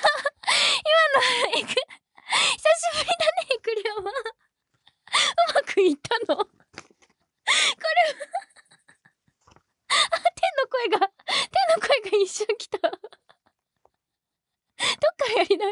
[0.82, 4.12] 今のエク久しぶりだねエクレアはう
[5.54, 6.50] まくいったのこれ
[9.88, 9.94] あ
[10.34, 12.78] 天の声が天の声が一瞬来た。
[12.78, 13.00] どっ
[15.16, 15.66] からやりな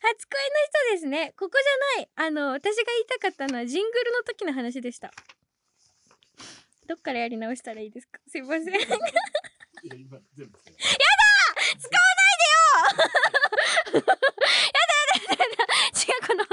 [0.00, 0.56] 初恋の
[0.90, 1.58] 人ですねここ
[1.96, 3.18] じゃないあの私が言いた。
[3.18, 3.46] かった。
[3.46, 5.12] のはジングルの時の話でした。
[6.88, 8.18] どっからやり直したらいいですか？
[8.26, 8.66] すいません。
[8.66, 8.96] やだ使
[10.06, 10.16] わな
[12.24, 14.00] いでよ。
[14.00, 14.76] やだ や
[15.28, 16.44] だ やだ違うこの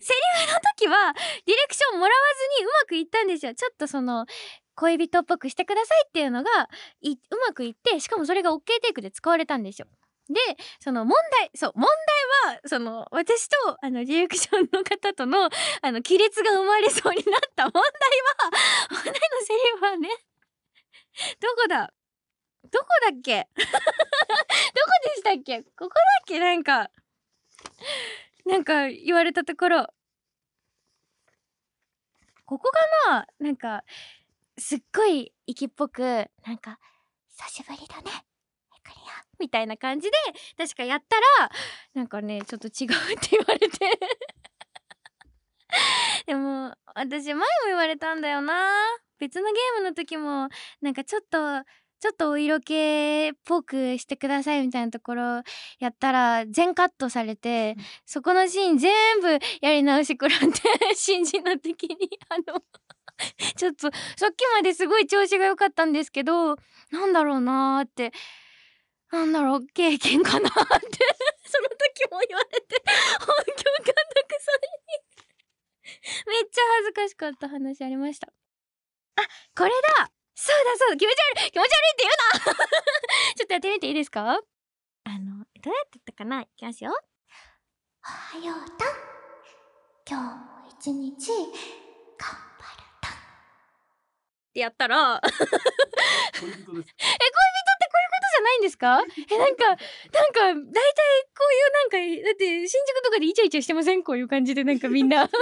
[0.00, 1.12] セリフの時は
[1.46, 2.20] ディレクションもらわ
[2.58, 3.54] ずにうまくいったんですよ。
[3.54, 4.26] ちょっとその
[4.74, 6.68] 恋人っぽくしてくださいっていうのが
[7.00, 7.16] いう
[7.48, 9.88] まくいってしかもそれが OK テイクで使われたんですよ
[10.28, 10.34] で
[10.80, 11.86] その問題そう問
[12.46, 15.48] 題はその私とあのディレクションの方とのあ
[15.92, 17.90] の亀裂が生まれそうになった問題は
[18.90, 20.08] 問題のセリフはね
[21.40, 21.92] どこだ？
[22.70, 23.48] どこだっけ？
[23.56, 23.70] どこ
[25.04, 25.62] でしたっけ？
[25.62, 26.40] ここだっけ？
[26.40, 26.90] なんか
[28.44, 29.86] なんか言われたところ。
[32.44, 33.26] ここかな？
[33.38, 33.84] なんか
[34.58, 36.02] すっごい息っぽく
[36.44, 36.78] なんか
[37.30, 38.10] 「久しぶりだね」
[39.38, 40.16] みたいな感じで
[40.56, 41.50] 確かやったら
[41.94, 43.78] なんかねちょっと違うって言われて。
[46.26, 48.72] でも私前も言われたんだよな。
[49.18, 50.48] 別のゲームの時も
[50.80, 51.64] なんかちょっと
[51.98, 55.22] ちょっとお色気っぽくしてくださいみたいなところ
[55.78, 60.46] やったら全カットされて、そこのシーン全部やり直し食らって
[60.94, 61.96] 新人の時に
[62.28, 62.62] あの
[63.56, 66.56] ちょっとさっきまですごい調子が良かったんですけど
[66.90, 68.12] なんだろうなーって
[69.12, 70.98] なんだろう経験かなーって。
[71.48, 72.82] その時も言われて
[73.20, 73.34] 本業
[73.84, 75.06] 監督さんに。
[76.26, 78.28] めっちゃ恥ずかしかった話ありました。
[79.16, 79.22] あ
[79.56, 80.10] これだ。
[80.34, 80.96] そうだそうだ。
[80.96, 81.50] 気持ち悪い。
[81.52, 82.14] 気持ち悪いって言う
[82.58, 82.66] な。
[83.38, 84.40] ちょっとやってみていいですか？
[85.04, 86.42] あのどうやってたかな？
[86.42, 86.90] いきますよ。
[88.04, 88.88] おはようたん。
[90.08, 93.12] 今日も一日、頑張るたん。
[93.12, 93.16] っ
[94.52, 95.20] てやったら。
[95.24, 95.36] えこ
[98.76, 99.02] ですか？
[99.32, 99.80] えなんかなんか
[100.12, 100.72] 大体こういう
[101.72, 104.02] なんかだって新宿とかでイチャイチャしてません？
[104.02, 105.22] こういう感じでなんかみんな。
[105.24, 105.38] 駅の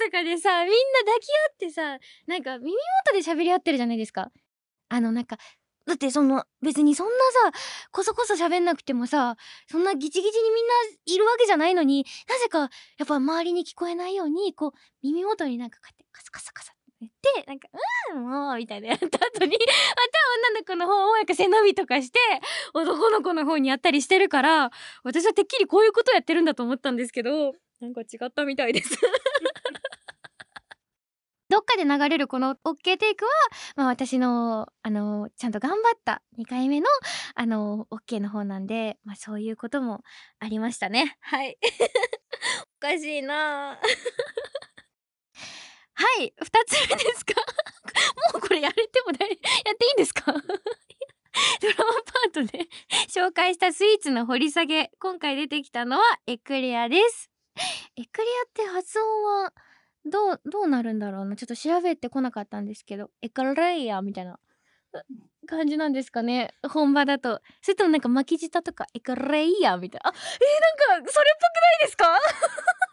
[0.00, 4.30] 前とかでさみんな抱き合ってさなんか耳元で喋り合ってるじゃないですか。
[4.88, 5.38] あのなんか
[5.86, 7.12] だってその別にそんな
[7.52, 7.58] さ
[7.90, 9.36] こそこそ喋んなくてもさ
[9.68, 10.72] そんなギチギチにみんな
[11.06, 12.66] いるわけじゃないのになぜかや
[13.04, 14.72] っぱ周りに聞こえないようにこう
[15.02, 16.72] 耳元になんかこうやってカサカサカサ
[17.06, 17.68] って言ってなんか
[18.14, 19.56] 「うんもう」みたいなやった後に また
[20.50, 22.18] 女の子の方をなんか背伸びとかして
[22.74, 24.70] 男の子の方にやったりしてるから
[25.02, 28.90] 私はてっきりこういうことやってるんだと思ったんですけどなんか違ったみたいです。
[31.48, 33.30] どっかで流れるこの OK テイクは、
[33.74, 36.86] まあ、私のあのちゃんと頑張った2回目の
[37.34, 40.04] あの OK の方なんで、まあ、そういうことも
[40.38, 41.16] ありましたね。
[41.20, 41.58] はい。
[42.78, 43.80] おかしいな
[46.02, 47.34] はい2つ目ですか？
[48.32, 49.38] もうこれやれてもだいやっ
[49.76, 50.32] ていいんですか？
[50.32, 52.66] ドラマパートで
[53.14, 57.30] 紹介したスイーツの掘り下げ今回出てきたのはエクレアです。
[57.96, 59.52] エクレアって発音は
[60.06, 61.36] どうどうなるんだろうな？
[61.36, 64.38] ちょっと調べてこなかったんですけどエクレアみたいな
[65.46, 66.54] 感じなんですかね？
[66.68, 67.40] 本場だと。
[67.60, 70.08] それともなんか巻き舌とかエクレイヤーみたいな？
[70.10, 72.18] あえー、なんかそれっぽくないですか？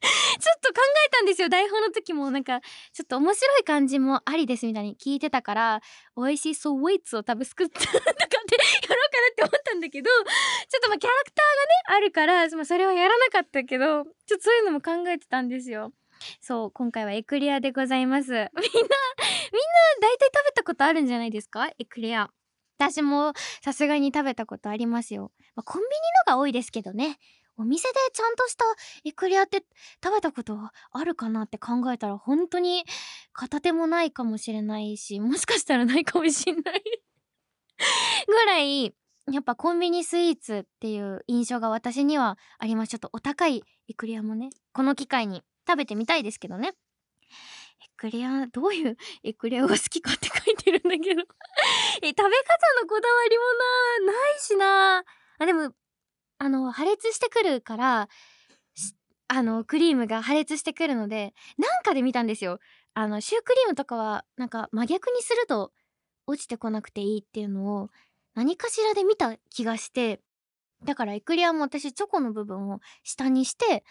[0.62, 1.48] と考えたんですよ。
[1.48, 2.60] 台本の時もなんか
[2.92, 5.80] ちょっと面白い感じもありですみたいに聞いてたから
[6.16, 8.94] 美味しいソウイツを多分作ったとかってやろうかな
[9.32, 15.92] って思ったんだけどちょっとまあキャラクターがねあるからまあそれはやらなかったけどちょっとそういうのも考えてたんですよ。
[16.40, 18.28] そう今回はエクレアでございます。
[18.32, 18.90] みんなみんな
[20.02, 21.70] 大体食べたことあるんじゃないですか？
[21.78, 22.30] エクレア。
[22.78, 25.90] 私もさすがに食べたことありますよ、まあ、コンビニ
[26.28, 27.18] のが多いですけどね。
[27.60, 28.64] お店でちゃんとした
[29.04, 29.62] エクレアって
[30.02, 30.58] 食べたこと
[30.92, 32.84] あるかなって考えたら本当に
[33.34, 36.82] 片手もないかもしれないし もしかしたらないかもしれない。
[38.26, 38.94] ぐらい
[39.30, 42.90] やっぱコンビニスイーツっていう印象が私にはあります。
[42.90, 46.68] ちょっとお高いエクレアもねこの機会に食べてみたいですけどね。
[46.68, 46.72] エ
[47.98, 51.22] クレアどういうエクレアが好きかって書いてるんだけど。
[52.00, 52.26] え食べ方
[52.80, 53.44] のこだわりも
[54.06, 55.04] なないしな。
[55.38, 55.74] あでも
[56.42, 58.08] あの破裂してくるから
[59.28, 62.58] あのクリームが破裂してくるのでなんかで見たんですよ。
[62.94, 65.70] あのシュークリームとかはなんか真逆にすると
[66.26, 67.90] 落ちてこなくていいっていうのを
[68.34, 70.20] 何かしらで見た気がして
[70.82, 73.84] だからエクレアも私チョコの部分を下にして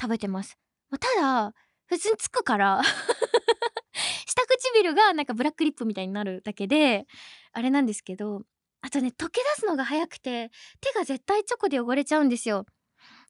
[0.00, 0.56] 食べてます。
[0.90, 1.54] まあただ
[1.86, 2.82] 普通につくから
[4.26, 7.08] 下唇がなんかブラックリップみたいになるだけで
[7.52, 8.44] あれなんですけど
[8.86, 12.66] あとね溶け出すのが早くて手が絶対チョコで汚れちゃうんですよ。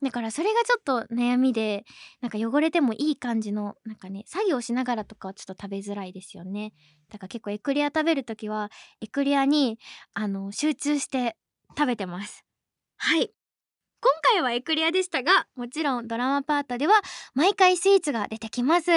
[0.02, 1.84] だからそれがちょっと悩みで
[2.20, 6.74] なんか汚れてもいい感じのなんかね作業しながらとかはちょっと食べづらいですよね。
[7.10, 9.78] だから結構エクレア食べる時はエクレアに
[10.12, 11.38] あの集中して
[11.76, 12.44] 食べてます。
[12.98, 13.35] はい。
[14.00, 16.94] 今回はエクレアでしたがもちろんドラマパートでは
[17.34, 18.90] 毎回スイーツが出てきます。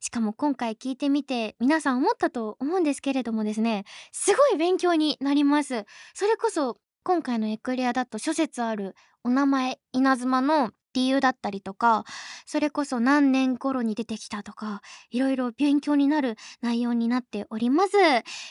[0.00, 5.84] しかも今回聞いてみて皆さん思ったと思うんですけれどもですねすごい勉強になります。
[6.14, 12.04] それこそ今回のエクレアだと諸説あるお名前稲妻の理由だったりとか
[12.46, 17.90] それこそ何年頃に出てきたとかいろいろ勉強になる内容になっております。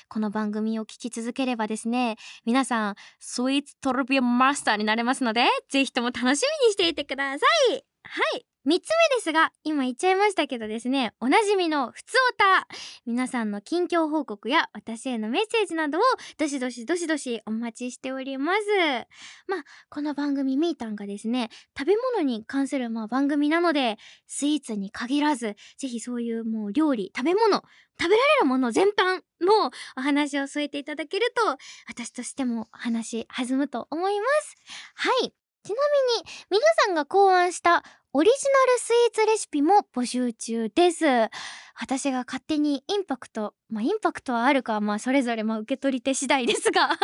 [0.07, 7.83] この番組を聞き続ければですね皆さんスイーツトロピアマスターになれますのでぜひとも楽しみにしていてください。
[8.03, 8.45] はい。
[8.69, 12.67] 3つ目ですが今言っちゃいましたけどですねおなじみのふつおた。
[13.07, 16.01] 皆さんの近況報告や私へのメッセージなどを
[16.37, 18.59] どしどしどしどしお待ちしております。
[19.47, 23.97] まあこの番組みーたんがですね食べ物に関するまあ番組なので
[24.27, 27.63] スイーツに限らずぜひそういうもう料理食べ物
[27.99, 31.57] 食べられるもの全般のお話を添えていただけると
[31.87, 34.57] 私としても話弾むと思います。
[34.93, 35.38] はい。
[35.63, 35.75] ちな
[36.15, 38.35] みに皆さんが考案したオリジ
[38.67, 41.05] ナルスイーツレシピも募集中です。
[41.79, 46.99] 私が勝手にインパクトまあインパクトはあるかまあそれぞれまあ受け取り手次第ですが 無責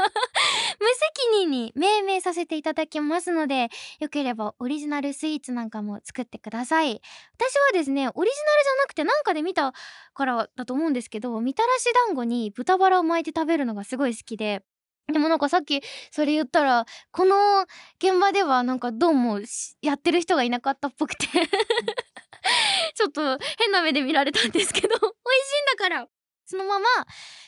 [1.32, 7.02] 任に命名させていただきますのでよければオリジナルスイーツなんかも作ってください。
[7.36, 9.74] 私はですねオリジナルじゃなくてなんかで見た
[10.14, 14.64] からだと思うんですけどみたらし団子に豚バラを巻いて食べるのがすごい好きで
[15.12, 15.82] でもなんかさっき
[16.12, 17.36] それ言ったらこの
[18.00, 19.40] 現場ではなんかどうも
[19.82, 21.28] やってる人がいなかったっぽくて
[22.96, 26.08] ちょっと変な目で見られたんですけど 美味しいんだから。
[26.48, 26.86] そのまま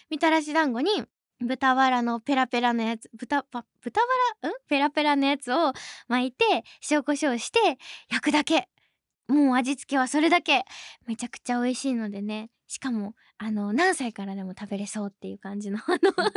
[0.09, 1.03] みたらし団子に
[1.39, 4.01] 豚バラのペラペラのやつ豚豚
[4.41, 4.49] バラ？
[4.49, 4.53] ん？
[4.67, 5.71] ペラペラのやつを
[6.07, 7.59] 巻いて塩コショウして
[8.09, 8.67] 焼くだけ。
[9.27, 10.65] もう味付けはそれだけ。
[11.05, 12.49] めちゃくちゃ美味しいのでね。
[12.67, 16.31] しかもあの何歳からでも食べれそうっていう感じの あのあれなん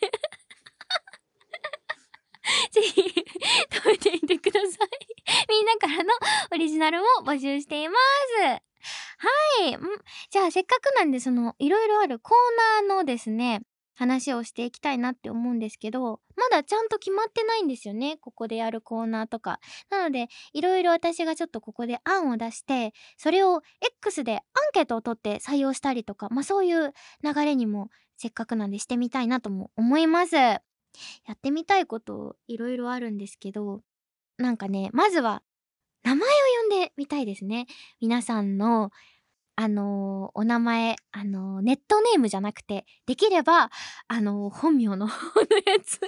[0.00, 0.15] で。
[2.72, 3.02] ぜひ
[3.72, 4.88] 食べてみてください。
[5.48, 6.12] みんなからの
[6.52, 7.94] オリジナルも募集していま
[8.38, 8.42] す。
[8.42, 8.60] は
[9.68, 9.78] い。
[10.30, 13.62] じゃあせっかくなんでそのいろいろあるコーナーのですね
[13.94, 18.18] 話をしていきたいなって思うんですけどまだちゃんと決まってないんですよね。
[18.18, 19.58] ここでやるコーナーとか。
[19.90, 23.62] なのでいろいろ私がちょっとここで案を出してそれを
[24.00, 24.42] X でアン
[24.72, 26.92] ケートを取って採用したりとかまあそういう
[27.24, 27.88] 流れにも
[28.18, 30.36] せっかくなんでしてみたいなとも思います。
[31.26, 33.82] やってみたいこといろいろあるんですけど
[34.38, 35.42] なんかねまずは
[36.02, 36.32] 名前を
[36.70, 37.66] 呼んでみたいですね
[38.00, 38.90] 皆さんの
[39.58, 43.70] あのー、お名前、あのー、ネットネームじゃなくて、できれば、
[44.06, 45.96] あのー、本名の方のやつ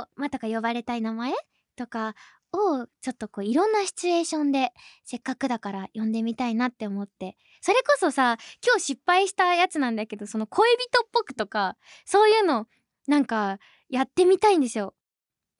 [0.00, 1.34] を、またか呼ばれたい名前
[1.76, 2.14] とか
[2.52, 4.72] を、ちょっとこう、いろんなシチュエーションで、
[5.04, 7.36] せっかくだから呼んでみたいなって思って。
[7.60, 11.76] それこそさ、今日失敗したやつなんだけど、その恋人っぽくとか、
[12.06, 12.66] そういうの、
[13.06, 14.94] なんか、やってみたいんですよ。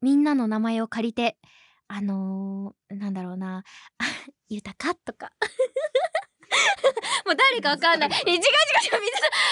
[0.01, 1.37] みんなの名前を借りて。
[1.89, 3.65] あのー、なんだろうな、
[4.49, 5.31] 豊かとか。
[7.27, 8.09] もう誰かわかんない。
[8.09, 8.49] 違う違う違う、みんな、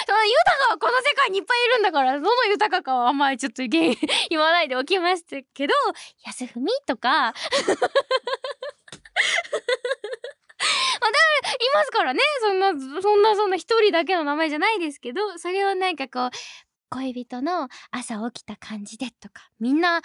[0.07, 5.73] その豊かはこの世界にいっぱいいるんだから、どの豊かかはあんまりちょっと 言わないでおきましたけど、
[6.25, 7.33] 安文とか、まあ、
[11.01, 12.19] 誰、いますからね。
[12.39, 12.69] そんな、
[13.01, 16.29] そんな、そんな一人だけの名前じゃないですけど、それをなんかこう、
[16.91, 20.01] 恋人の朝起きた感じでとか、みんな、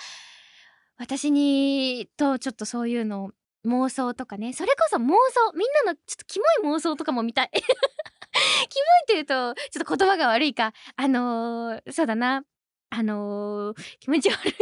[0.98, 3.32] 私にとちょっとそういうの
[3.66, 5.12] 妄想とかねそれこそ妄想
[5.54, 7.50] みんなのちょっとキモい妄想とかも見たい。
[7.52, 12.44] キモいって言うとちょっと言葉が悪いかあのー、そうだな。
[12.88, 14.52] あのー、気持ち悪い。
[14.52, 14.58] 丁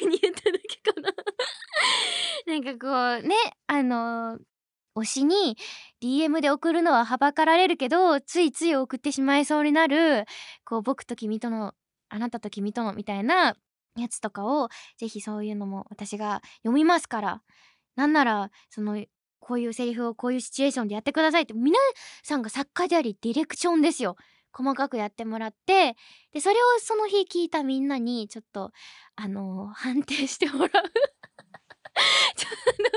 [0.00, 1.12] 寧に言っただけかな。
[2.46, 3.34] なんかこうね
[3.66, 4.40] あのー、
[5.02, 5.56] 推しに
[6.02, 10.24] DM で送るのははばかられるけどついつい送ってしまいそうになる
[10.64, 11.74] こう僕と君との
[12.08, 13.54] あなたと君とのみたいな
[13.96, 17.42] やつとかをぜひそういうのも私が読みますから。
[17.96, 19.04] なんならその
[19.40, 21.76] こういうセリフをこういうシチュエーションでやってくださいって皆
[22.22, 24.16] さんが作家でありディレクションですよ。
[24.52, 25.96] 細かくやってもらって
[26.32, 28.70] でそれをその日聞いたみんなにちょっと
[29.16, 30.70] あのー、判定してもらう。
[31.98, 32.92] これは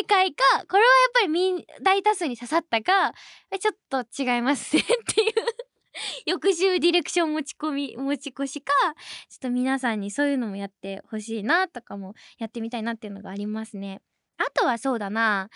[0.00, 3.12] 正解かこれはやっぱりみ大多数に刺さったか
[3.58, 4.84] ちょっと違いますねっ
[5.14, 5.32] ていう。
[6.26, 8.72] 翌週ディレクション持ち込み持ち越しか
[9.28, 14.02] ちょっと皆さんにそういうのもやってほしいなとかもやってみたいなっていうのがありますね。
[14.38, 15.48] あとはそうだな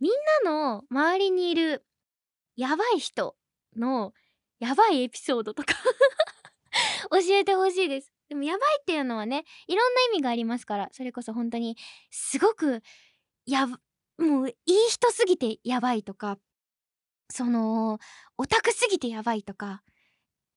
[0.00, 0.12] みん
[0.44, 1.84] なの周りにいる
[2.56, 3.36] やばい人
[3.76, 4.12] の
[4.58, 5.74] やばいエピソードとか
[7.10, 8.13] 教えてほしいです。
[8.28, 11.76] でもやばいっていうのはねいろんな意味がありますからそれこそ本当に
[12.10, 12.82] すごく
[13.46, 14.54] やもういい
[14.88, 16.38] 人すぎてやばいとか
[17.30, 17.98] その
[18.38, 19.82] オタクすぎてやばいとか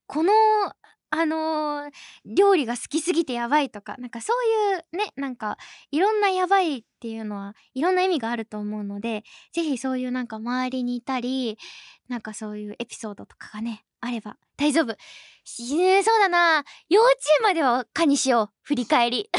[0.05, 0.31] この
[1.09, 1.91] あのー、
[2.25, 5.57] 料理が好きすぎてやばいとかなんかそういうねなんか
[5.91, 11.57] いろんなやばいっていうのはいろんな意味があると思うので是非そういうなんか周りにいたり
[12.09, 14.37] なんかそういうエピソードとかがねあれば。
[14.57, 16.63] 大丈夫、えー、そうだな。
[16.89, 18.49] 幼稚園まではかにしよう。
[18.63, 19.29] 振り返り。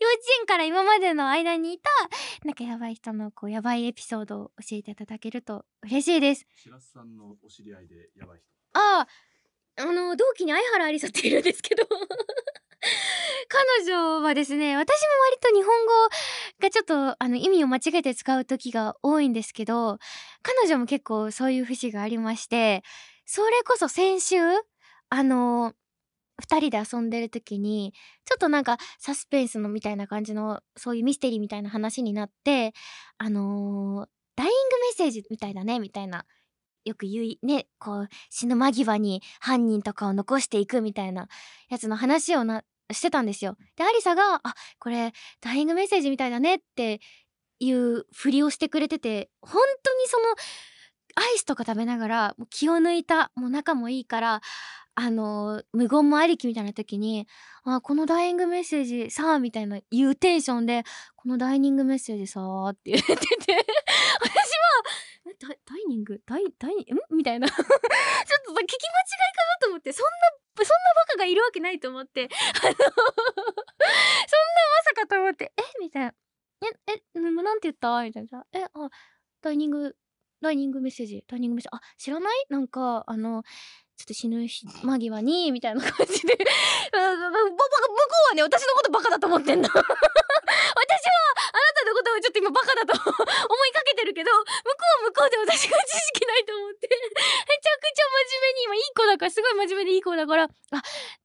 [0.00, 1.90] 幼稚園から今までの間にいた
[2.44, 6.46] なんかやばい人のこうやばいエピソードを教えていただけると嬉しいです。
[6.54, 8.46] 白洲さんのお知り合いでやばい人。
[8.74, 9.08] ああ
[9.78, 11.86] あの同期に相原ありさっているんですけど
[13.48, 15.92] 彼女はですね私も割と日本語
[16.60, 19.98] がちょっとあの意味を間違えて使う時が多いんですけど
[20.42, 22.82] 彼女も結構そういう節がありまして
[23.24, 24.36] それこそ先週
[25.08, 25.74] あの
[26.42, 32.74] 2人で遊んでる時にちょっとなんかサスペンスのみたいな感じのそういうミステリーみたいな話になって
[33.18, 34.06] あの
[34.36, 36.26] ダイイングメッセージみたいだねみたいな
[36.84, 41.28] よく言いねこう死ぬ間際に犯人とかを残していくみたいな
[41.68, 42.62] やつの話をな
[42.92, 43.56] してたんですよ。
[43.76, 47.00] でアリサが「あこれダイイングメッセージみたいだね」って
[47.58, 50.24] いうふりをしてくれてて本当にその
[51.16, 54.40] アイスとか食べながらもう気を抜いたもう仲もいいから
[54.94, 57.26] あの無言もありきみたいな時に
[57.64, 60.84] 「あこのダイイングメッセージさあ」みたいな言うテンションで
[61.16, 63.66] 「このダイニングメッセージさあ」って言ってて
[65.40, 65.58] ダイ
[65.88, 66.20] ニング？
[66.26, 66.84] ダイダイん？
[67.16, 67.46] みたいな。
[67.50, 68.68] ちょっと聞き間違いかな
[69.60, 70.10] と思ってそんな
[70.56, 72.28] そんなバカがいるわけないと思って。
[72.62, 72.90] あの そんなま
[74.84, 75.62] さかと思ってえ？
[75.80, 76.14] みたいな
[76.62, 77.20] ええ？
[77.20, 78.02] なんて言った？
[78.02, 78.64] みたいなえ？
[78.64, 78.68] あ
[79.42, 79.96] ダイニング
[80.40, 81.82] ダイニングメッセージダイニングメッセージ。
[81.84, 82.46] あ知らない？
[82.48, 83.42] なんかあの
[83.96, 84.46] ちょっと死ぬ
[84.82, 86.36] 間際にみたいな感じで。
[86.36, 86.46] 向こ
[86.92, 89.68] うはね私のことバカだと思ってんの。
[92.16, 94.46] をちょっと今バカだと思いかけてるけど向こ
[95.02, 96.88] う向こうで私が知識ないと思って。
[96.88, 100.48] めちゃくちゃ真面目に今いい子だからすごい真面目でいい子だからあ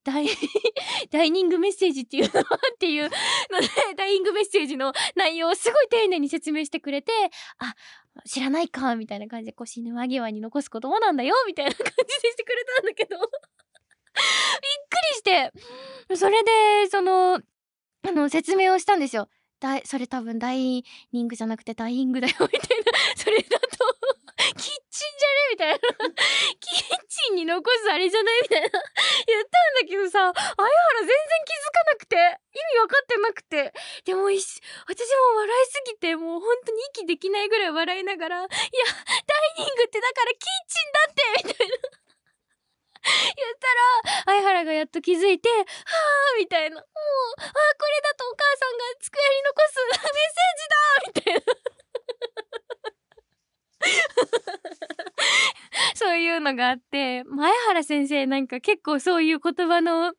[0.03, 0.27] ダイ
[1.11, 2.43] ダイニングメッセージっていうのっ
[2.79, 7.11] ていうので ダイニングメッセージの内容をすごい丁寧に説明してくれて
[7.59, 7.75] あ
[8.25, 13.17] 知らないかみたいな感じでこう死ぬ間際に残す言葉なんだよみたいな感じでしてくれたんだけど。
[13.21, 13.27] びっ
[14.89, 15.51] くりして。
[16.17, 17.41] それでその
[18.03, 19.29] あの説明をしたんですよ。
[19.61, 20.83] だそれ多分ダイ
[21.13, 22.91] ニングじゃなくてダイイングだよみたいな。
[23.15, 23.67] それだと
[24.57, 25.49] キッチンじゃね？
[25.51, 25.77] みたいな。
[26.59, 28.41] キッチンに残すあれじゃない？
[28.41, 28.67] みたいな。
[28.69, 33.73] 言ったんだけどさ相原全然気づかなくて意味分かってなくて。
[34.05, 42.00] でも私も笑いすぎてもう本当に息できないぐらい笑いながら「いやダイニングってだからキッチンだって」みたいな。
[43.35, 43.67] 言った
[44.33, 45.61] ら相原がやっと気づいて「はあ」
[46.39, 46.85] みたいな「もうあ
[47.41, 47.47] これ
[48.01, 50.75] だとお母さんが机に残す メッセージだ」
[51.07, 51.41] みたいな。
[55.95, 60.13] そういうのがあって前原先生なんか結構そういう言葉の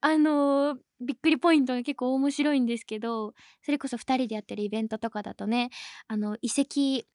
[0.00, 5.70] あのー、びっくりポイントが結構面白いんですけどそれこそ2人でやってるイベントとかだとね
[6.08, 7.06] あの遺跡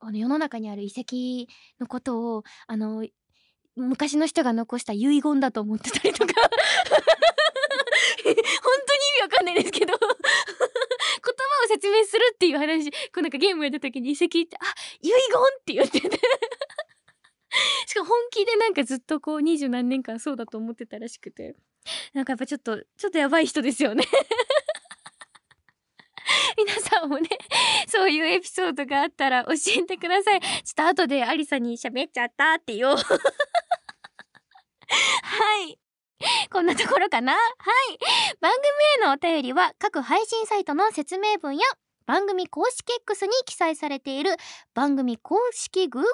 [0.00, 1.46] あの世の中にある遺跡
[1.80, 3.06] のことをあの
[3.76, 6.32] 昔の人が残した遺言だと思ってたりとか。
[6.34, 6.50] 本
[8.24, 8.42] 当に意
[9.18, 9.92] 味わかんないですけど。
[9.92, 10.08] 言葉
[11.64, 14.64] を説明するっていう話こうなんかゲームやった時に遺跡って「あ
[15.00, 15.14] 遺言!」
[15.60, 16.20] って言ってて。
[17.86, 21.54] しかも本気でなんかずっとこう二十何年間そうだと思ってたらしくて。
[22.14, 24.04] なんかやっぱちょっとちょっとやばい人ですよね。
[26.56, 27.28] 皆さんもね
[27.86, 30.40] そういうエピソードがあったら教えてください。
[30.40, 32.96] ちょっと後でアリサに喋っちゃったって言おう。
[35.22, 35.78] はい。
[36.50, 37.32] こんなところかな？
[37.32, 37.98] はい。
[38.40, 41.62] 番組へのお便りは各配信サイトの説明文や
[42.06, 44.36] 番組公式 X に記載されている
[44.74, 46.04] 番組公式 Google フォ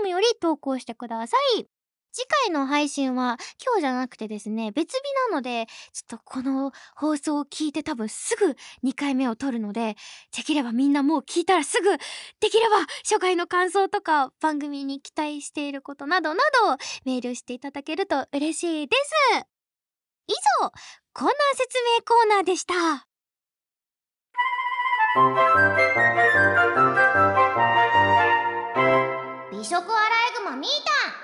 [0.00, 1.66] ームより投稿してください。
[2.14, 8.54] 次回の配信は今日じゃなくてですね別日なのでちょっとこの放送を聞いて多分すぐ
[8.88, 9.96] 2回目を撮るので
[10.34, 11.90] できればみんなもう聞いたらすぐ
[12.38, 19.46] できれば初回の感想とか番組に期待していることなどなどメールしていただけると嬉しいです。
[20.28, 20.70] 以上
[21.12, 22.74] コーナー説明コーナーでした。
[29.50, 31.23] 美食アライグマみーたん。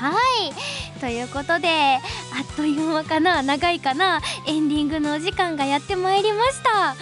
[0.00, 1.00] はい。
[1.00, 1.98] ということであ
[2.42, 3.42] っという間かな？
[3.42, 4.20] 長いかな？
[4.46, 6.94] エンディングのお時間がやってまいりました。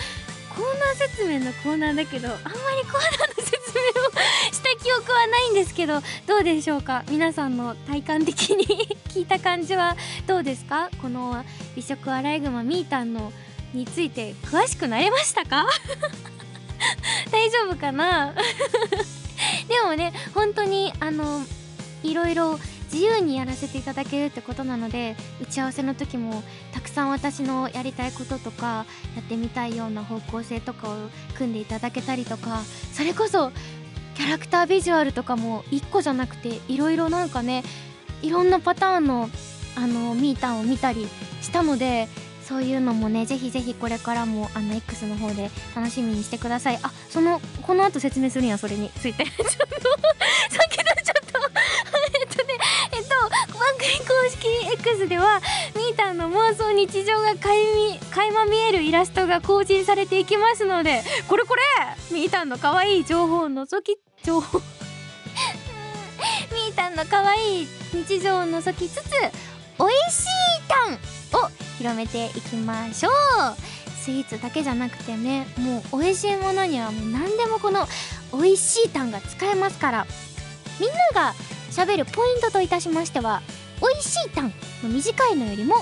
[0.54, 4.10] コーナー説明のコーナーだけどあんまりコーナーの説明を
[4.50, 7.04] した記憶はないんですけどどうでしょうか？
[7.10, 8.64] 皆さんの体感的に
[9.12, 10.88] 聞いた感じはどうですか？
[11.02, 11.44] この
[11.74, 13.30] 美食アライグマみーたんの
[13.74, 15.66] について詳しくなれましたか？
[17.30, 18.32] 大丈夫かな？
[19.68, 21.44] でもね本当にあの
[22.02, 22.58] いろいろ
[22.96, 26.42] 自由にやらせていただけるってことなので打ち合わせの時も
[26.72, 30.94] たくさん私のやりたいこととかやってみたいような方向性とかを
[31.36, 32.62] 組んでいただけたりとか
[32.94, 33.52] それこそ
[34.14, 37.64] キャラクタービジュアルとかも1個じゃなくていろいろなんかね
[38.22, 39.28] いろんなパターンの
[39.76, 41.06] あのミータンを見たり
[41.42, 42.08] したので
[42.46, 46.78] そういうのもねぜひぜひこれからもあの X の方で楽しみにしてください。
[46.80, 48.88] あそのこの後説明するんやそれに。
[48.90, 49.24] ついて。
[49.26, 51.40] ちょっとさっきのちょっと
[52.20, 52.54] えっとね
[52.92, 53.08] えっと
[53.58, 55.40] 番組公式 X では
[55.74, 57.58] みーたんの妄想日常がかい
[57.92, 61.62] み垣間見えるイラストが更新されていきますのでこれこれ
[62.10, 64.60] みーたんの可愛い情報を覗き情報。
[66.52, 69.10] みーたんの可愛い日常を覗きつつ
[69.78, 70.28] 美味しい
[70.68, 70.94] タン
[71.44, 73.12] を広めていきましょう。
[74.02, 77.86] スイーツだけじゃなくてねもう美味しいものにはもう何でもこの
[78.32, 80.06] 美味しいタンが使えますから。
[80.78, 81.34] みんなが
[81.70, 83.40] 喋るポイントといたしましては
[83.80, 84.52] 美味しいタン
[84.82, 85.76] 短いのよりも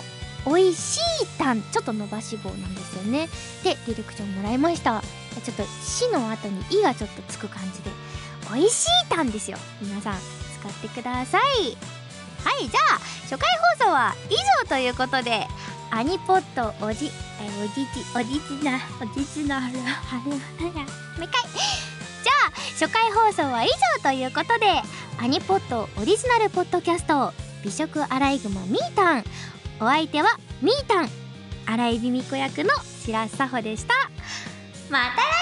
[0.46, 1.00] 美味しい
[1.38, 3.28] タンちょっと伸ばし棒なんですよね。
[3.62, 5.02] でディレクションもらいました。
[5.42, 7.90] ちょっと「し」の後に「い」がちょっとつく感じで。
[8.52, 9.58] 美味しいタンですよ。
[9.80, 10.18] 皆さん
[10.60, 11.76] 使ってください。
[12.44, 15.46] はいじゃあ初回放送は以上ということで
[15.90, 20.36] アニポットおじえおじじおじじなおじじなはるはるもう
[21.24, 24.66] 一回じゃあ初回放送は以上ということで
[25.18, 27.32] アニポットオリジナルポッドキャスト
[27.64, 29.24] 美食アライグマミータン。
[29.80, 31.08] お相手はミータン。
[31.66, 32.70] 荒井美美子役の
[33.06, 33.94] 白洲佐穂でした。
[34.90, 35.33] また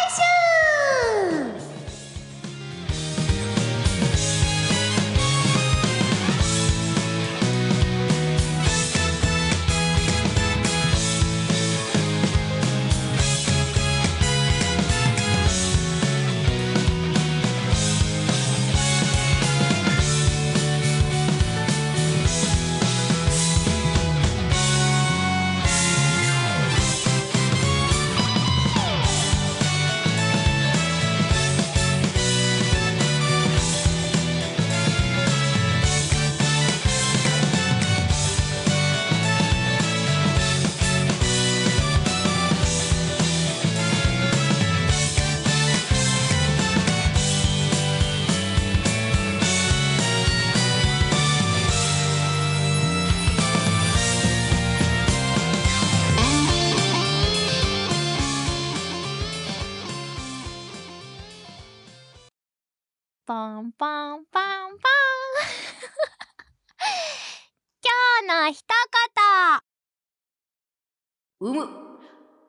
[71.42, 71.68] 生む。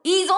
[0.04, 0.34] いいぞ！